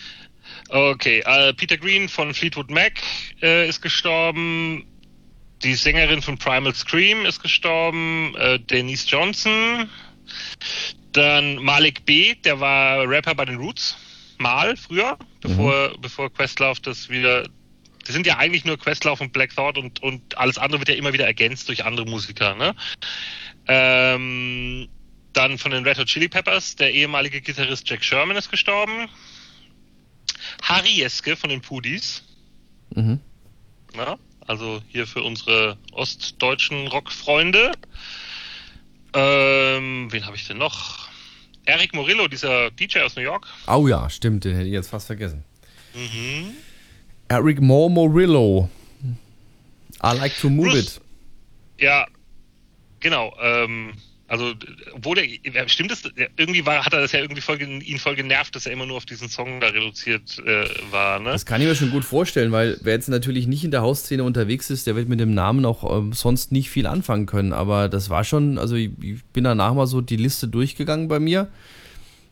[0.70, 2.94] Okay, äh, Peter Green von Fleetwood Mac
[3.42, 4.86] äh, ist gestorben.
[5.64, 8.36] Die Sängerin von Primal Scream ist gestorben.
[8.38, 9.90] Äh, Denise Johnson.
[11.16, 13.96] Dann Malik B., der war Rapper bei den Roots.
[14.38, 17.48] Mal früher, bevor, bevor Questlove das wieder.
[18.06, 20.96] Die sind ja eigentlich nur Questlove und Black Thought und, und alles andere wird ja
[20.96, 22.76] immer wieder ergänzt durch andere Musiker, ne?
[23.68, 24.90] Ähm,
[25.32, 29.08] dann von den Red Hot Chili Peppers, der ehemalige Gitarrist Jack Sherman ist gestorben.
[30.64, 32.24] Harry Jeske von den Pudis.
[32.94, 33.22] Mhm.
[33.96, 37.72] Ja, also hier für unsere ostdeutschen Rockfreunde.
[39.16, 41.08] Ähm, wen habe ich denn noch?
[41.66, 43.48] Eric Morillo, dieser DJ aus New York.
[43.68, 45.44] Oh ja, stimmt, den hätte ich jetzt fast vergessen.
[45.94, 46.52] Mhm.
[47.28, 48.70] Eric Moore Morillo.
[50.04, 50.98] I like to move Bruce.
[50.98, 51.02] it.
[51.82, 52.06] Ja,
[53.00, 53.34] genau.
[53.42, 53.94] Ähm,
[54.36, 54.54] also,
[54.94, 56.04] obwohl der, stimmt es,
[56.36, 58.98] irgendwie war, hat er das ja irgendwie voll, ihn voll genervt, dass er immer nur
[58.98, 61.32] auf diesen Song da reduziert äh, war, ne?
[61.32, 64.24] Das kann ich mir schon gut vorstellen, weil wer jetzt natürlich nicht in der Hausszene
[64.24, 67.54] unterwegs ist, der wird mit dem Namen auch ähm, sonst nicht viel anfangen können.
[67.54, 71.20] Aber das war schon, also ich, ich bin danach mal so die Liste durchgegangen bei
[71.20, 71.50] mir.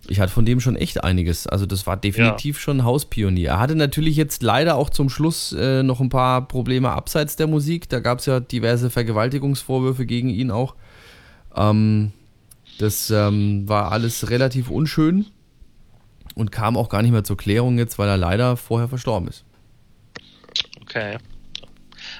[0.09, 1.47] Ich hatte von dem schon echt einiges.
[1.47, 3.51] Also das war definitiv schon ein Hauspionier.
[3.51, 7.47] Er hatte natürlich jetzt leider auch zum Schluss äh, noch ein paar Probleme abseits der
[7.47, 7.87] Musik.
[7.87, 10.75] Da gab es ja diverse Vergewaltigungsvorwürfe gegen ihn auch.
[11.55, 12.11] Ähm,
[12.79, 15.25] das ähm, war alles relativ unschön
[16.35, 19.45] und kam auch gar nicht mehr zur Klärung jetzt, weil er leider vorher verstorben ist.
[20.81, 21.17] Okay.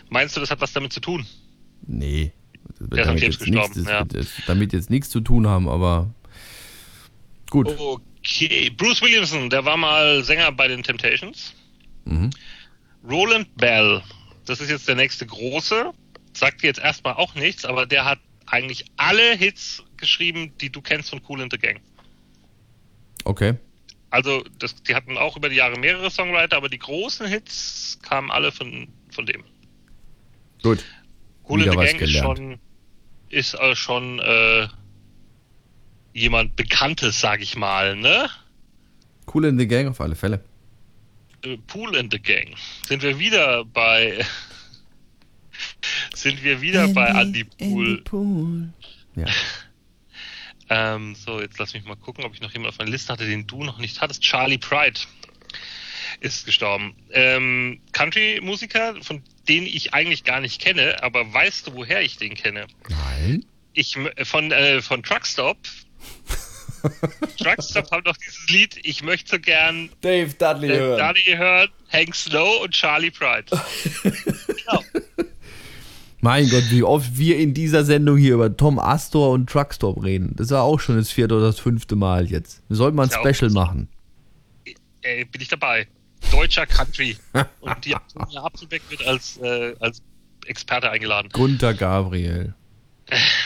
[0.10, 1.26] Meinst du, das hat was damit zu tun?
[1.86, 2.32] Nee.
[2.80, 4.06] Das Der damit jetzt nichts, das ja.
[4.14, 6.14] jetzt damit jetzt nichts zu tun haben, aber
[7.50, 7.68] gut.
[7.78, 8.70] Okay.
[8.70, 11.54] Bruce Williamson, der war mal Sänger bei den Temptations.
[12.06, 12.30] Mhm.
[13.10, 14.02] Roland Bell,
[14.46, 15.92] das ist jetzt der nächste große.
[16.34, 21.10] Sagt jetzt erstmal auch nichts, aber der hat eigentlich alle Hits geschrieben, die du kennst
[21.10, 21.80] von Cool in the Gang.
[23.24, 23.56] Okay.
[24.10, 28.30] Also, das, die hatten auch über die Jahre mehrere Songwriter, aber die großen Hits kamen
[28.30, 29.44] alle von, von dem.
[30.62, 30.84] Gut.
[31.48, 32.38] Cool Wieder in the Gang ist gelernt.
[32.38, 32.60] schon,
[33.30, 34.68] ist äh, schon äh,
[36.14, 38.30] jemand Bekanntes, sag ich mal, ne?
[39.34, 40.44] Cool in the Gang auf alle Fälle.
[41.44, 42.56] Äh, Pool in the Gang.
[42.88, 44.24] Sind wir wieder bei.
[46.16, 48.02] Sind wir wieder bei Andy Pool.
[48.04, 48.70] Pool.
[49.16, 49.26] Ja.
[50.70, 53.28] Ähm, so, jetzt lass mich mal gucken, ob ich noch jemanden auf meiner Liste hatte,
[53.28, 54.24] den du noch nicht hattest.
[54.24, 55.00] Charlie Pride
[56.20, 56.96] ist gestorben.
[57.12, 62.34] Ähm, Country-Musiker, von denen ich eigentlich gar nicht kenne, aber weißt du, woher ich den
[62.34, 62.68] kenne?
[62.90, 63.46] Nein.
[63.74, 65.58] Ich von äh, von Truckstop.
[67.38, 68.80] Truckstop haben doch dieses Lied.
[68.84, 73.46] Ich möchte so gern Dave Dudley äh, Daddy hören, Hank Snow und Charlie Pride.
[74.04, 74.84] genau.
[76.24, 80.34] Mein Gott, wie oft wir in dieser Sendung hier über Tom Astor und Truckstop reden.
[80.38, 82.64] Das war auch schon das vierte oder das fünfte Mal jetzt.
[82.70, 83.90] Wir sollten mal ein Ja, Special machen.
[85.02, 85.86] Äh, bin ich dabei.
[86.32, 87.18] Deutscher Country.
[87.60, 87.94] und die
[88.38, 90.02] Apfelbeck wird als äh, als
[90.46, 91.28] Experte eingeladen.
[91.34, 92.54] Gunther Gabriel.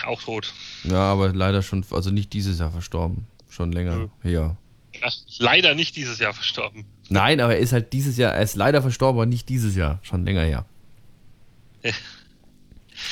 [0.06, 0.54] Auch tot.
[0.84, 3.26] Ja, aber leider schon, also nicht dieses Jahr verstorben.
[3.50, 4.56] Schon länger her.
[5.02, 5.10] Ja,
[5.40, 6.86] leider nicht dieses Jahr verstorben.
[7.10, 9.98] Nein, aber er ist halt dieses Jahr, er ist leider verstorben, aber nicht dieses Jahr.
[10.04, 10.66] Schon länger her.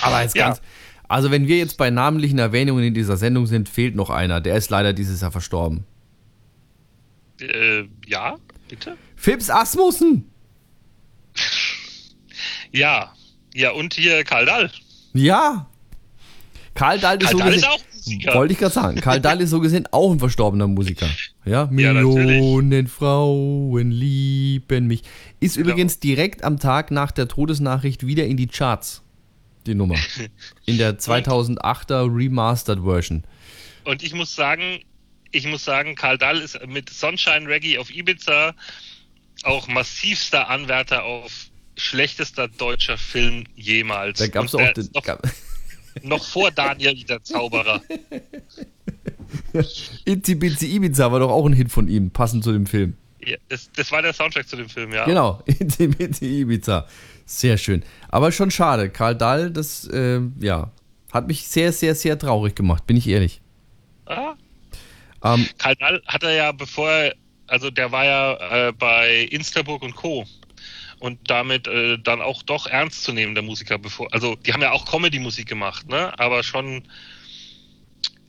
[0.02, 0.48] Aber jetzt Ja.
[0.48, 0.62] ganz,
[1.08, 4.42] also wenn wir jetzt bei namentlichen Erwähnungen in dieser Sendung sind, fehlt noch einer.
[4.42, 5.86] Der ist leider dieses Jahr verstorben.
[7.42, 8.36] Äh, ja,
[8.70, 8.98] bitte?
[9.16, 10.26] Phipps Asmussen!
[12.72, 13.14] Ja.
[13.54, 14.70] Ja, und hier Karl Dahl.
[15.14, 15.68] Ja!
[16.74, 18.34] Karl Dahl ist Karl so Dahl gesehen, ist auch Musiker.
[18.36, 19.00] Wollte ich gerade sagen.
[19.00, 21.08] Karl Dahl ist so gesehen auch ein verstorbener Musiker.
[21.46, 25.04] Ja, Ja, Millionen Frauen lieben mich.
[25.40, 25.70] Ist Genau.
[25.70, 29.04] übrigens direkt am Tag nach der Todesnachricht wieder in die Charts.
[29.66, 29.96] Die Nummer.
[30.66, 33.24] In der 2008er Remastered Version.
[33.84, 34.82] Und ich muss sagen,
[35.32, 38.56] ich muss sagen, Karl Dahl ist mit Sunshine Reggae auf Ibiza
[39.44, 44.20] auch massivster Anwärter auf schlechtester deutscher Film jemals.
[44.20, 45.22] Da gab es auch den, noch, gab,
[46.04, 47.82] noch vor Daniel der Zauberer.
[50.06, 52.96] Itzi Bitzi Ibiza war doch auch ein Hit von ihm, passend zu dem Film.
[53.26, 55.06] Ja, das, das war der Soundtrack zu dem Film, ja.
[55.06, 55.42] Genau,
[55.80, 56.88] Bitzi Ibiza.
[57.26, 57.84] Sehr schön.
[58.10, 58.90] Aber schon schade.
[58.90, 60.72] Karl Dahl, das, äh, ja,
[61.12, 63.42] hat mich sehr, sehr, sehr traurig gemacht, bin ich ehrlich.
[64.06, 64.36] Ah,
[65.24, 67.16] Ähm, Karl Dahl hat er ja bevor, er-
[67.48, 70.26] also der war ja äh, bei Instaburg und Co.
[71.00, 75.48] Und damit äh, dann auch doch ernstzunehmender Musiker, bevor, also die haben ja auch Comedy-Musik
[75.48, 76.18] gemacht, ne?
[76.18, 76.84] Aber schon,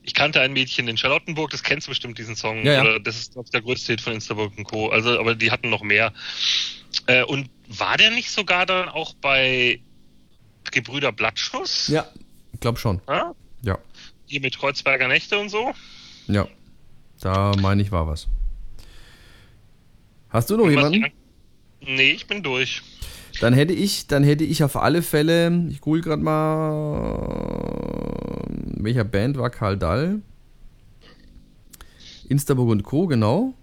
[0.07, 2.81] ich kannte ein Mädchen in Charlottenburg, das kennst du bestimmt diesen Song, Ja, ja.
[2.81, 4.87] oder das ist der größte Hit von Instaburg und Co.
[4.89, 6.13] Also, aber die hatten noch mehr.
[7.07, 9.81] Äh, und war der nicht sogar dann auch bei
[10.71, 11.89] Gebrüder Blattschuss?
[11.89, 12.07] ja,
[12.53, 13.01] ich glaube schon.
[13.07, 13.35] Ja?
[13.63, 13.77] Ja.
[14.27, 15.73] Hier mit Kreuzberger Nächte und so?
[16.27, 16.47] Ja,
[17.19, 18.27] da meine ich war was.
[20.29, 21.05] Hast du noch jemanden?
[21.81, 22.81] Nee, ich bin durch.
[23.41, 27.07] Dann hätte ich, dann hätte ich auf alle Fälle, ich google gerade mal,
[28.83, 30.21] welcher Band war Karl Dall?
[32.29, 33.53] Instaburg und Co., genau.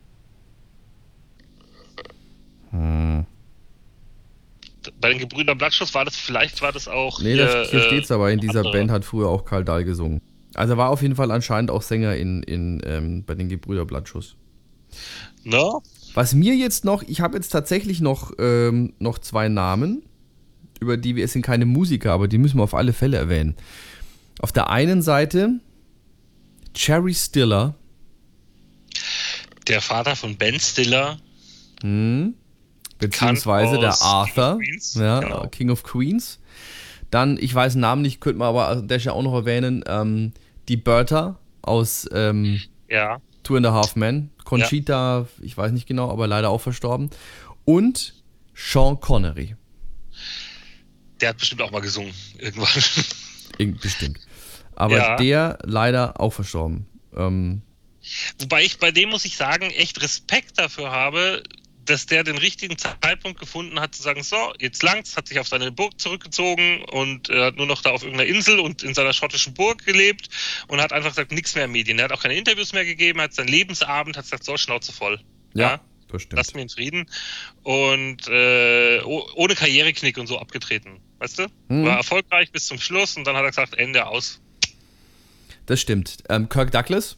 [2.71, 3.27] Hm.
[5.01, 7.21] Bei den Gebrüder Blattschuss war das, vielleicht war das auch.
[7.21, 8.73] Nee, das, hier äh, steht's aber, in dieser andere.
[8.73, 10.21] Band hat früher auch Karl Dahl gesungen.
[10.55, 13.85] Also er war auf jeden Fall anscheinend auch Sänger in, in, ähm, bei den Gebrüder
[13.85, 14.37] Blattschuss.
[15.43, 15.62] Ne?
[16.15, 20.03] Was mir jetzt noch, ich habe jetzt tatsächlich noch, ähm, noch zwei Namen,
[20.81, 23.57] über die wir, es sind keine Musiker, aber die müssen wir auf alle Fälle erwähnen.
[24.41, 25.61] Auf der einen Seite
[26.74, 27.74] Cherry Stiller,
[29.68, 31.18] Der Vater von Ben Stiller.
[31.82, 32.35] hm,
[32.99, 35.47] beziehungsweise der Arthur, King of Queens, ja, genau.
[35.49, 36.39] King of Queens.
[37.11, 40.32] Dann, ich weiß den Namen nicht, könnte man aber der Stelle auch noch erwähnen, ähm,
[40.68, 43.20] die Bertha aus ähm, Ja.
[43.45, 44.30] Two and a Half Men.
[44.45, 47.11] Conchita, ich weiß nicht genau, aber leider auch verstorben.
[47.64, 48.14] Und
[48.55, 49.55] Sean Connery.
[51.20, 52.12] Der hat bestimmt auch mal gesungen.
[52.39, 52.68] Irgendwann.
[53.59, 54.19] Bestimmt.
[54.77, 55.17] Aber Ja.
[55.17, 56.87] der leider auch verstorben.
[57.17, 57.63] Ähm,
[58.41, 61.43] Wobei ich bei dem, muss ich sagen, echt Respekt dafür habe,
[61.87, 65.49] dass der den richtigen Zeitpunkt gefunden hat, zu sagen, so, jetzt langt's, hat sich auf
[65.49, 69.13] seine Burg zurückgezogen und äh, hat nur noch da auf irgendeiner Insel und in seiner
[69.13, 70.29] schottischen Burg gelebt
[70.69, 71.99] und hat einfach gesagt, nichts mehr Medien.
[71.99, 75.21] Er hat auch keine Interviews mehr gegeben, hat seinen Lebensabend, hat gesagt, so, Schnauze voll.
[75.55, 76.39] ja, das stimmt.
[76.39, 77.11] Lass mich in Frieden.
[77.63, 81.01] Und äh, oh- ohne Karriereknick und so abgetreten.
[81.25, 81.47] Weißt du?
[81.68, 81.87] Mhm.
[81.87, 84.41] War erfolgreich bis zum Schluss und dann hat er gesagt, Ende aus.
[85.64, 86.18] Das stimmt.
[86.29, 87.16] Ähm, Kirk Douglas,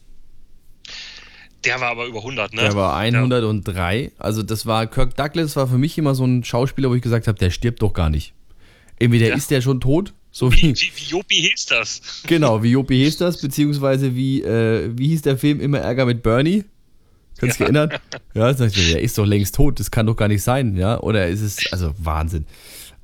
[1.65, 2.61] Der war aber über 100, ne?
[2.61, 4.13] der war 103.
[4.17, 7.27] Also das war, Kirk Douglas war für mich immer so ein Schauspieler, wo ich gesagt
[7.27, 8.33] habe, der stirbt doch gar nicht.
[8.97, 9.35] Entweder Ja.
[9.35, 12.23] ist der schon tot, so Wie, wie, wie, wie Jopi hieß das?
[12.25, 16.23] genau, wie Jopi hieß das, beziehungsweise wie, äh, wie hieß der Film Immer Ärger mit
[16.23, 16.63] Bernie?
[17.37, 17.69] Kannst du Ja.
[17.69, 17.99] dich erinnern?
[18.33, 20.97] Ja, der ist doch längst tot, das kann doch gar nicht sein, ja?
[21.01, 22.45] Oder ist es, also Wahnsinn.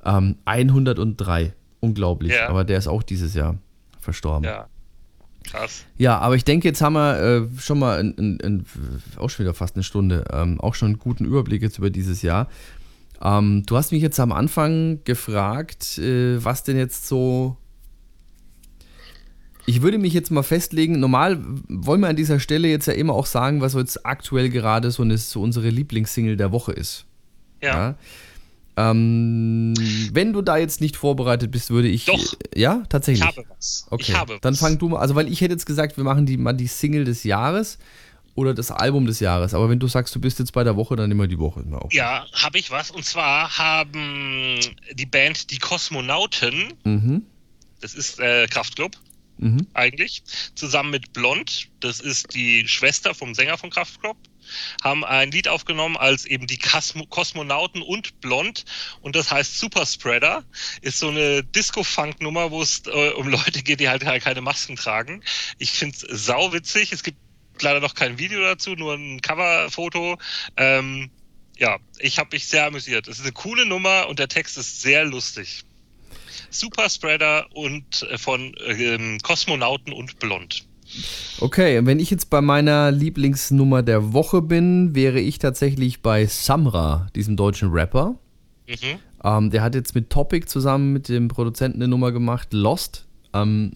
[0.04, 2.48] Ähm, 103, unglaublich, Ja.
[2.48, 3.56] aber der ist auch dieses Jahr
[4.00, 4.44] verstorben.
[4.44, 4.68] Ja.
[5.44, 5.84] Krass.
[5.98, 8.64] Ja, aber ich denke, jetzt haben wir äh, schon mal in, in, in,
[9.18, 12.22] auch schon wieder fast eine Stunde, ähm, auch schon einen guten Überblick jetzt über dieses
[12.22, 12.48] Jahr.
[13.22, 17.56] Ähm, du hast mich jetzt am Anfang gefragt, äh, was denn jetzt so.
[19.66, 21.38] Ich würde mich jetzt mal festlegen, normal
[21.68, 25.02] wollen wir an dieser Stelle jetzt ja immer auch sagen, was jetzt aktuell gerade so,
[25.02, 27.06] eine, so unsere Lieblingssingle der Woche ist.
[27.62, 27.68] Ja.
[27.68, 27.94] ja?
[28.76, 29.74] Ähm,
[30.12, 32.06] wenn du da jetzt nicht vorbereitet bist, würde ich.
[32.06, 32.34] Doch.
[32.54, 33.22] Ja, tatsächlich.
[33.28, 33.86] Ich habe was.
[33.90, 34.04] Okay.
[34.08, 34.40] Ich habe was.
[34.40, 34.98] Dann fang du mal.
[34.98, 37.78] Also, weil ich hätte jetzt gesagt, wir machen die mal die Single des Jahres
[38.34, 39.54] oder das Album des Jahres.
[39.54, 41.62] Aber wenn du sagst, du bist jetzt bei der Woche, dann immer die Woche.
[41.64, 41.96] Na, okay.
[41.98, 42.90] Ja, habe ich was.
[42.90, 44.58] Und zwar haben
[44.92, 47.22] die Band Die Kosmonauten, Mhm.
[47.80, 48.96] das ist äh, Kraftklub
[49.38, 49.66] Mhm.
[49.74, 50.22] eigentlich,
[50.54, 54.16] zusammen mit Blond, das ist die Schwester vom Sänger von Kraftklub,
[54.82, 58.64] haben ein Lied aufgenommen als eben die Kosmonauten und Blond
[59.00, 60.44] und das heißt Super Spreader.
[60.80, 65.22] Ist so eine Disco-Funk-Nummer, wo es äh, um Leute geht, die halt keine Masken tragen.
[65.58, 66.92] Ich finde es sauwitzig.
[66.92, 67.18] Es gibt
[67.60, 70.18] leider noch kein Video dazu, nur ein Coverfoto.
[70.56, 71.10] Ähm,
[71.56, 73.08] ja, ich habe mich sehr amüsiert.
[73.08, 75.64] Es ist eine coole Nummer und der Text ist sehr lustig.
[76.50, 80.66] Super Spreader und äh, von ähm, Kosmonauten und Blond.
[81.40, 87.08] Okay, wenn ich jetzt bei meiner Lieblingsnummer der Woche bin, wäre ich tatsächlich bei Samra,
[87.14, 88.16] diesem deutschen Rapper.
[88.68, 88.98] Mhm.
[89.24, 93.06] Ähm, der hat jetzt mit Topic zusammen mit dem Produzenten eine Nummer gemacht, Lost.
[93.32, 93.72] Ähm,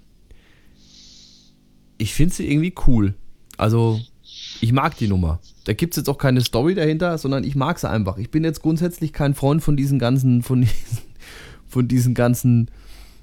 [1.97, 3.15] ich finde sie irgendwie cool.
[3.57, 4.01] Also,
[4.61, 5.41] ich mag die Nummer.
[5.65, 8.19] Da gibt es jetzt auch keine Story dahinter, sondern ich mag sie einfach.
[8.19, 10.99] Ich bin jetzt grundsätzlich kein Freund von diesen ganzen, von diesen,
[11.67, 12.71] von diesen ganzen,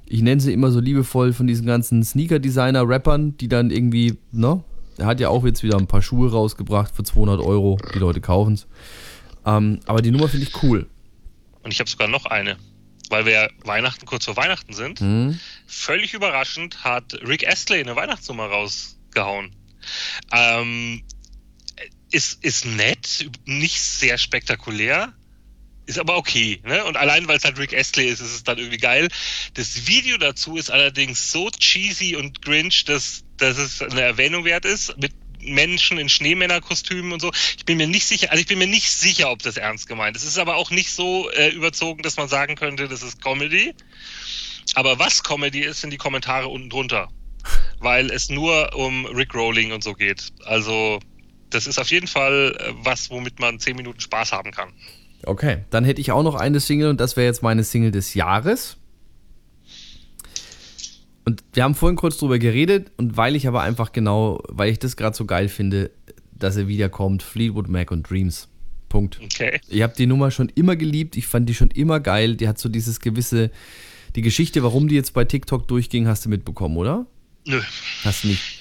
[0.08, 4.64] ich nenne sie immer so liebevoll, von diesen ganzen Sneaker-Designer-Rappern, die dann irgendwie, ne?
[4.98, 7.78] Er hat ja auch jetzt wieder ein paar Schuhe rausgebracht für 200 Euro.
[7.94, 8.68] Die Leute kaufen es.
[9.46, 10.88] Ähm, aber die Nummer finde ich cool.
[11.64, 12.58] Und ich habe sogar noch eine.
[13.10, 15.02] Weil wir ja Weihnachten kurz vor Weihnachten sind.
[15.02, 15.38] Mhm.
[15.68, 19.52] Völlig überraschend hat Rick Astley eine Weihnachtsnummer rausgehauen.
[20.32, 21.04] Ähm,
[22.12, 25.14] ist, ist nett, nicht sehr spektakulär,
[25.86, 26.60] ist aber okay.
[26.64, 26.84] Ne?
[26.86, 29.08] Und allein weil es halt Rick Astley ist, ist es dann irgendwie geil.
[29.54, 34.66] Das Video dazu ist allerdings so cheesy und Grinch, dass, dass es eine Erwähnung wert
[34.66, 34.98] ist.
[34.98, 37.32] Mit Menschen in Schneemännerkostümen und so.
[37.58, 40.16] Ich bin mir nicht sicher, also ich bin mir nicht sicher, ob das ernst gemeint
[40.16, 40.24] ist.
[40.24, 43.74] Es ist aber auch nicht so äh, überzogen, dass man sagen könnte, das ist Comedy.
[44.74, 47.10] Aber was Comedy ist, sind die Kommentare unten drunter.
[47.80, 50.34] Weil es nur um Rickrolling und so geht.
[50.46, 51.00] Also,
[51.52, 54.74] das ist auf jeden Fall äh, was, womit man 10 Minuten Spaß haben kann.
[55.26, 58.14] Okay, dann hätte ich auch noch eine Single und das wäre jetzt meine Single des
[58.14, 58.78] Jahres.
[61.26, 64.78] Und wir haben vorhin kurz drüber geredet und weil ich aber einfach genau, weil ich
[64.78, 65.90] das gerade so geil finde,
[66.32, 68.48] dass er wiederkommt, Fleetwood Mac und Dreams.
[68.90, 69.20] Punkt.
[69.24, 69.60] Okay.
[69.68, 72.36] Ich habe die Nummer schon immer geliebt, ich fand die schon immer geil.
[72.36, 73.50] Die hat so dieses gewisse,
[74.16, 77.08] die Geschichte, warum die jetzt bei TikTok durchging, hast du mitbekommen, oder?
[77.48, 77.62] Nö.
[78.04, 78.55] Hast du nicht.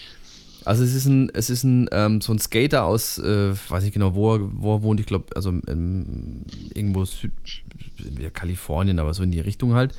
[0.65, 3.93] Also es ist ein, es ist ein, ähm, so ein Skater aus, äh, weiß nicht
[3.93, 6.43] genau, wo er, wo er wohnt, ich glaube, also ähm,
[6.73, 7.33] irgendwo Süd,
[8.33, 9.95] Kalifornien, aber so in die Richtung halt.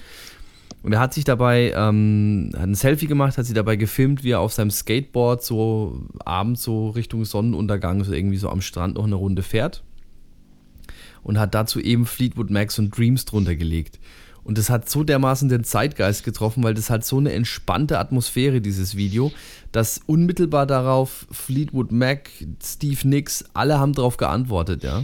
[0.81, 4.31] Und er hat sich dabei, ähm, hat ein Selfie gemacht, hat sich dabei gefilmt, wie
[4.31, 9.05] er auf seinem Skateboard so abends so Richtung Sonnenuntergang so irgendwie so am Strand noch
[9.05, 9.83] eine Runde fährt.
[11.23, 13.99] Und hat dazu eben Fleetwood Max und Dreams drunter gelegt.
[14.45, 18.61] Und das hat so dermaßen den Zeitgeist getroffen, weil das hat so eine entspannte Atmosphäre,
[18.61, 19.31] dieses Video,
[19.71, 22.29] dass unmittelbar darauf Fleetwood Mac,
[22.63, 25.03] Steve Nicks, alle haben darauf geantwortet, ja.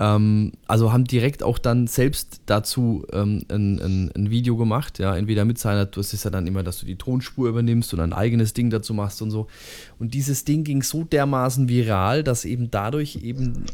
[0.00, 5.14] Ähm, also haben direkt auch dann selbst dazu ähm, ein, ein, ein, Video gemacht, ja,
[5.14, 8.14] entweder mit seiner, das ist ja dann immer, dass du die Tonspur übernimmst und ein
[8.14, 9.46] eigenes Ding dazu machst und so.
[9.98, 13.66] Und dieses Ding ging so dermaßen viral, dass eben dadurch eben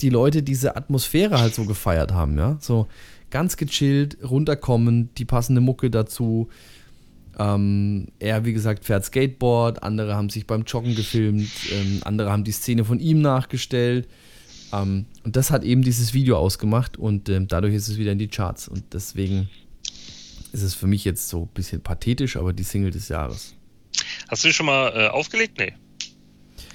[0.00, 2.58] die Leute diese Atmosphäre halt so gefeiert haben, ja.
[2.60, 2.88] So,
[3.36, 6.48] ganz gechillt, runterkommen, die passende Mucke dazu.
[7.38, 12.44] Ähm, er, wie gesagt, fährt Skateboard, andere haben sich beim Joggen gefilmt, ähm, andere haben
[12.44, 14.08] die Szene von ihm nachgestellt.
[14.72, 18.18] Ähm, und das hat eben dieses Video ausgemacht und ähm, dadurch ist es wieder in
[18.18, 18.68] die Charts.
[18.68, 19.50] Und deswegen
[20.52, 23.54] ist es für mich jetzt so ein bisschen pathetisch, aber die Single des Jahres.
[24.28, 25.58] Hast du schon mal äh, aufgelegt?
[25.58, 25.74] Nee.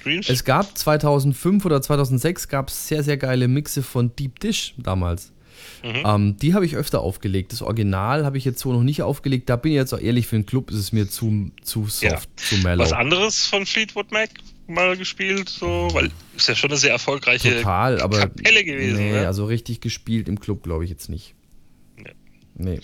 [0.04, 0.28] Dreams?
[0.28, 5.32] Es gab 2005 oder 2006 gab es sehr, sehr geile Mixe von Deep Dish damals.
[5.82, 6.02] Mhm.
[6.04, 7.52] Ähm, die habe ich öfter aufgelegt.
[7.52, 9.48] Das Original habe ich jetzt so noch nicht aufgelegt.
[9.48, 12.02] Da bin ich jetzt auch ehrlich, für einen Club ist es mir zu, zu soft,
[12.02, 12.18] ja.
[12.36, 12.82] zu mellow.
[12.82, 14.30] Was anderes von Fleetwood Mac
[14.68, 18.96] mal gespielt, so, weil ist ja schon eine sehr erfolgreiche Total, aber Kapelle gewesen.
[18.96, 19.26] Nee, ne?
[19.26, 21.34] also richtig gespielt im Club glaube ich jetzt nicht.
[21.96, 22.14] Nee.
[22.54, 22.80] nee.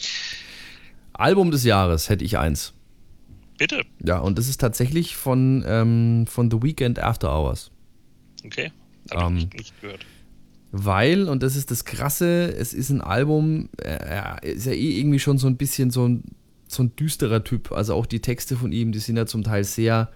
[1.12, 2.74] Album des Jahres hätte ich eins.
[3.59, 3.84] Bitte.
[4.05, 7.70] Ja, und das ist tatsächlich von, ähm, von The Weekend After Hours.
[8.44, 8.70] Okay.
[9.11, 10.07] Hab Ähm, ich nicht gehört.
[10.71, 15.19] Weil, und das ist das Krasse, es ist ein Album, äh, ist ja eh irgendwie
[15.19, 16.25] schon so ein bisschen so ein,
[16.66, 17.73] so ein düsterer Typ.
[17.73, 20.11] Also auch die Texte von ihm, die sind ja zum Teil sehr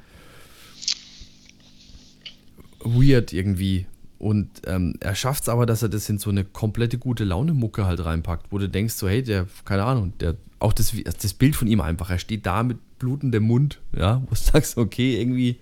[2.80, 3.86] weird irgendwie.
[4.18, 7.86] Und ähm, er schafft es aber, dass er das in so eine komplette gute Laune-Mucke
[7.86, 11.56] halt reinpackt, wo du denkst, so, hey, der, keine Ahnung, der, auch das, das Bild
[11.56, 15.58] von ihm einfach, er steht da mit blutendem Mund, ja, wo du sagst, okay, irgendwie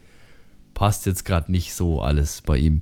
[0.75, 2.81] passt jetzt gerade nicht so alles bei ihm.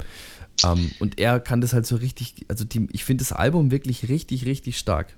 [0.64, 4.08] Ähm, und er kann das halt so richtig, also die, ich finde das Album wirklich
[4.08, 5.16] richtig, richtig stark.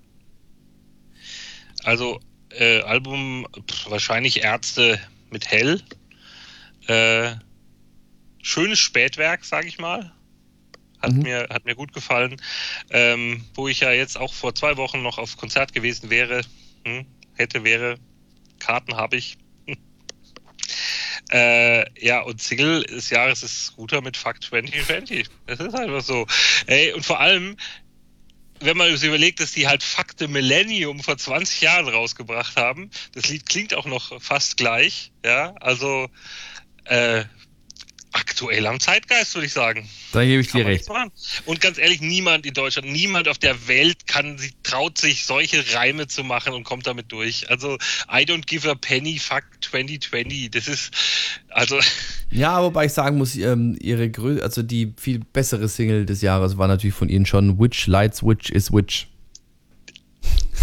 [1.84, 2.20] Also,
[2.51, 5.80] äh, Album pff, wahrscheinlich Ärzte mit Hell.
[6.86, 7.36] Äh,
[8.43, 10.12] schönes Spätwerk, sag ich mal.
[11.01, 11.22] Hat, mhm.
[11.22, 12.36] mir, hat mir gut gefallen.
[12.91, 16.43] Ähm, wo ich ja jetzt auch vor zwei Wochen noch auf Konzert gewesen wäre.
[16.84, 17.97] Hm, hätte, wäre.
[18.59, 19.38] Karten habe ich.
[21.30, 25.28] Äh, ja, und Single des Jahres ist Scooter mit Fuck 2020.
[25.46, 26.26] Das ist einfach so.
[26.66, 27.56] Ey, und vor allem,
[28.60, 32.90] wenn man sich überlegt, dass die halt Fuck the Millennium vor 20 Jahren rausgebracht haben,
[33.12, 36.10] das Lied klingt auch noch fast gleich, ja, also
[36.84, 37.24] äh,
[38.20, 39.88] aktuell am Zeitgeist, würde ich sagen.
[40.12, 40.88] Da gebe ich dir recht.
[41.46, 46.06] Und ganz ehrlich, niemand in Deutschland, niemand auf der Welt kann, traut sich, solche Reime
[46.06, 47.50] zu machen und kommt damit durch.
[47.50, 47.74] Also,
[48.08, 50.50] I don't give a penny, fuck 2020.
[50.50, 50.92] Das ist,
[51.48, 51.78] also.
[52.32, 56.56] Ja, wobei ich sagen muss, ähm, ihre Grö also die viel bessere Single des Jahres
[56.58, 59.08] war natürlich von ihnen schon Witch Lights Witch is Witch.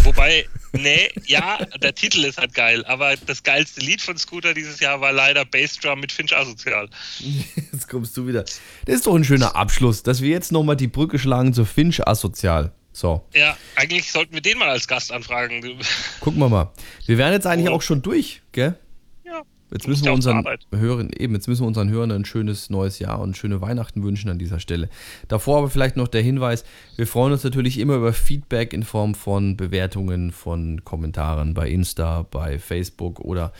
[0.02, 4.80] Wobei, nee, ja, der Titel ist halt geil, aber das geilste Lied von Scooter dieses
[4.80, 6.88] Jahr war leider Bassdrum mit Finch Asozial.
[7.72, 8.44] Jetzt kommst du wieder.
[8.84, 12.06] Das ist doch ein schöner Abschluss, dass wir jetzt nochmal die Brücke schlagen zu Finch
[12.06, 12.72] Asozial.
[12.92, 13.24] So.
[13.34, 15.78] Ja, eigentlich sollten wir den mal als Gast anfragen.
[16.20, 16.72] Gucken wir mal.
[17.06, 17.74] Wir wären jetzt eigentlich oh.
[17.74, 18.76] auch schon durch, gell?
[19.70, 20.44] Jetzt müssen wir unseren
[20.74, 24.30] Hörern, eben, jetzt müssen wir unseren Hörern ein schönes neues Jahr und schöne Weihnachten wünschen
[24.30, 24.88] an dieser Stelle.
[25.28, 26.64] Davor aber vielleicht noch der Hinweis,
[26.96, 32.26] wir freuen uns natürlich immer über Feedback in Form von Bewertungen, von Kommentaren bei Insta,
[32.30, 33.52] bei Facebook oder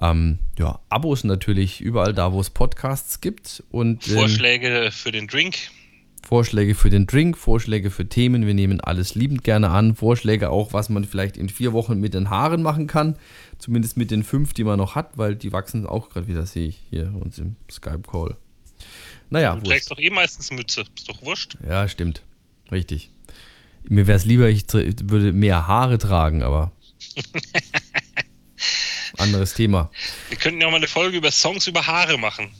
[0.00, 3.62] ähm, ja, Abos natürlich überall da, wo es Podcasts gibt.
[3.70, 5.56] Und, ähm, Vorschläge für den Drink.
[6.22, 8.46] Vorschläge für den Drink, Vorschläge für Themen.
[8.46, 9.94] Wir nehmen alles liebend gerne an.
[9.94, 13.16] Vorschläge auch, was man vielleicht in vier Wochen mit den Haaren machen kann.
[13.58, 16.68] Zumindest mit den fünf, die man noch hat, weil die wachsen auch gerade wieder, sehe
[16.68, 18.36] ich hier uns im Skype-Call.
[19.30, 19.56] Naja.
[19.56, 20.84] Du trägst doch eh meistens Mütze.
[20.96, 21.56] Ist doch wurscht.
[21.66, 22.22] Ja, stimmt.
[22.70, 23.10] Richtig.
[23.88, 26.72] Mir wäre es lieber, ich würde mehr Haare tragen, aber.
[29.18, 29.90] anderes Thema.
[30.28, 32.50] Wir könnten ja auch mal eine Folge über Songs über Haare machen.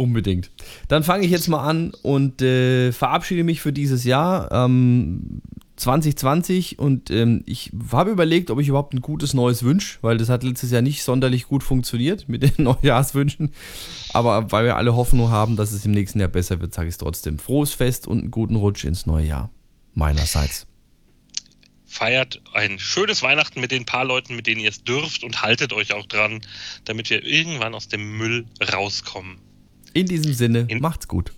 [0.00, 0.50] Unbedingt.
[0.88, 4.50] Dann fange ich jetzt mal an und äh, verabschiede mich für dieses Jahr.
[4.50, 5.42] Ähm,
[5.76, 10.30] 2020 und ähm, ich habe überlegt, ob ich überhaupt ein gutes neues wünsche, weil das
[10.30, 13.52] hat letztes Jahr nicht sonderlich gut funktioniert mit den Neujahrswünschen.
[14.14, 16.94] Aber weil wir alle Hoffnung haben, dass es im nächsten Jahr besser wird, sage ich
[16.94, 17.38] es trotzdem.
[17.38, 19.50] Frohes Fest und einen guten Rutsch ins neue Jahr.
[19.92, 20.66] Meinerseits.
[21.84, 25.74] Feiert ein schönes Weihnachten mit den paar Leuten, mit denen ihr es dürft und haltet
[25.74, 26.40] euch auch dran,
[26.86, 29.49] damit wir irgendwann aus dem Müll rauskommen.
[29.92, 31.32] In diesem Sinne, In macht's gut.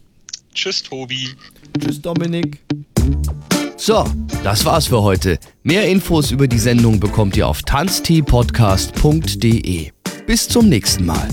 [0.54, 1.30] Tschüss, Tobi.
[1.80, 2.60] Tschüss, Dominik.
[3.76, 4.04] So,
[4.44, 5.40] das war's für heute.
[5.62, 9.90] Mehr Infos über die Sendung bekommt ihr auf tanzteepodcast.de.
[10.26, 11.28] Bis zum nächsten Mal.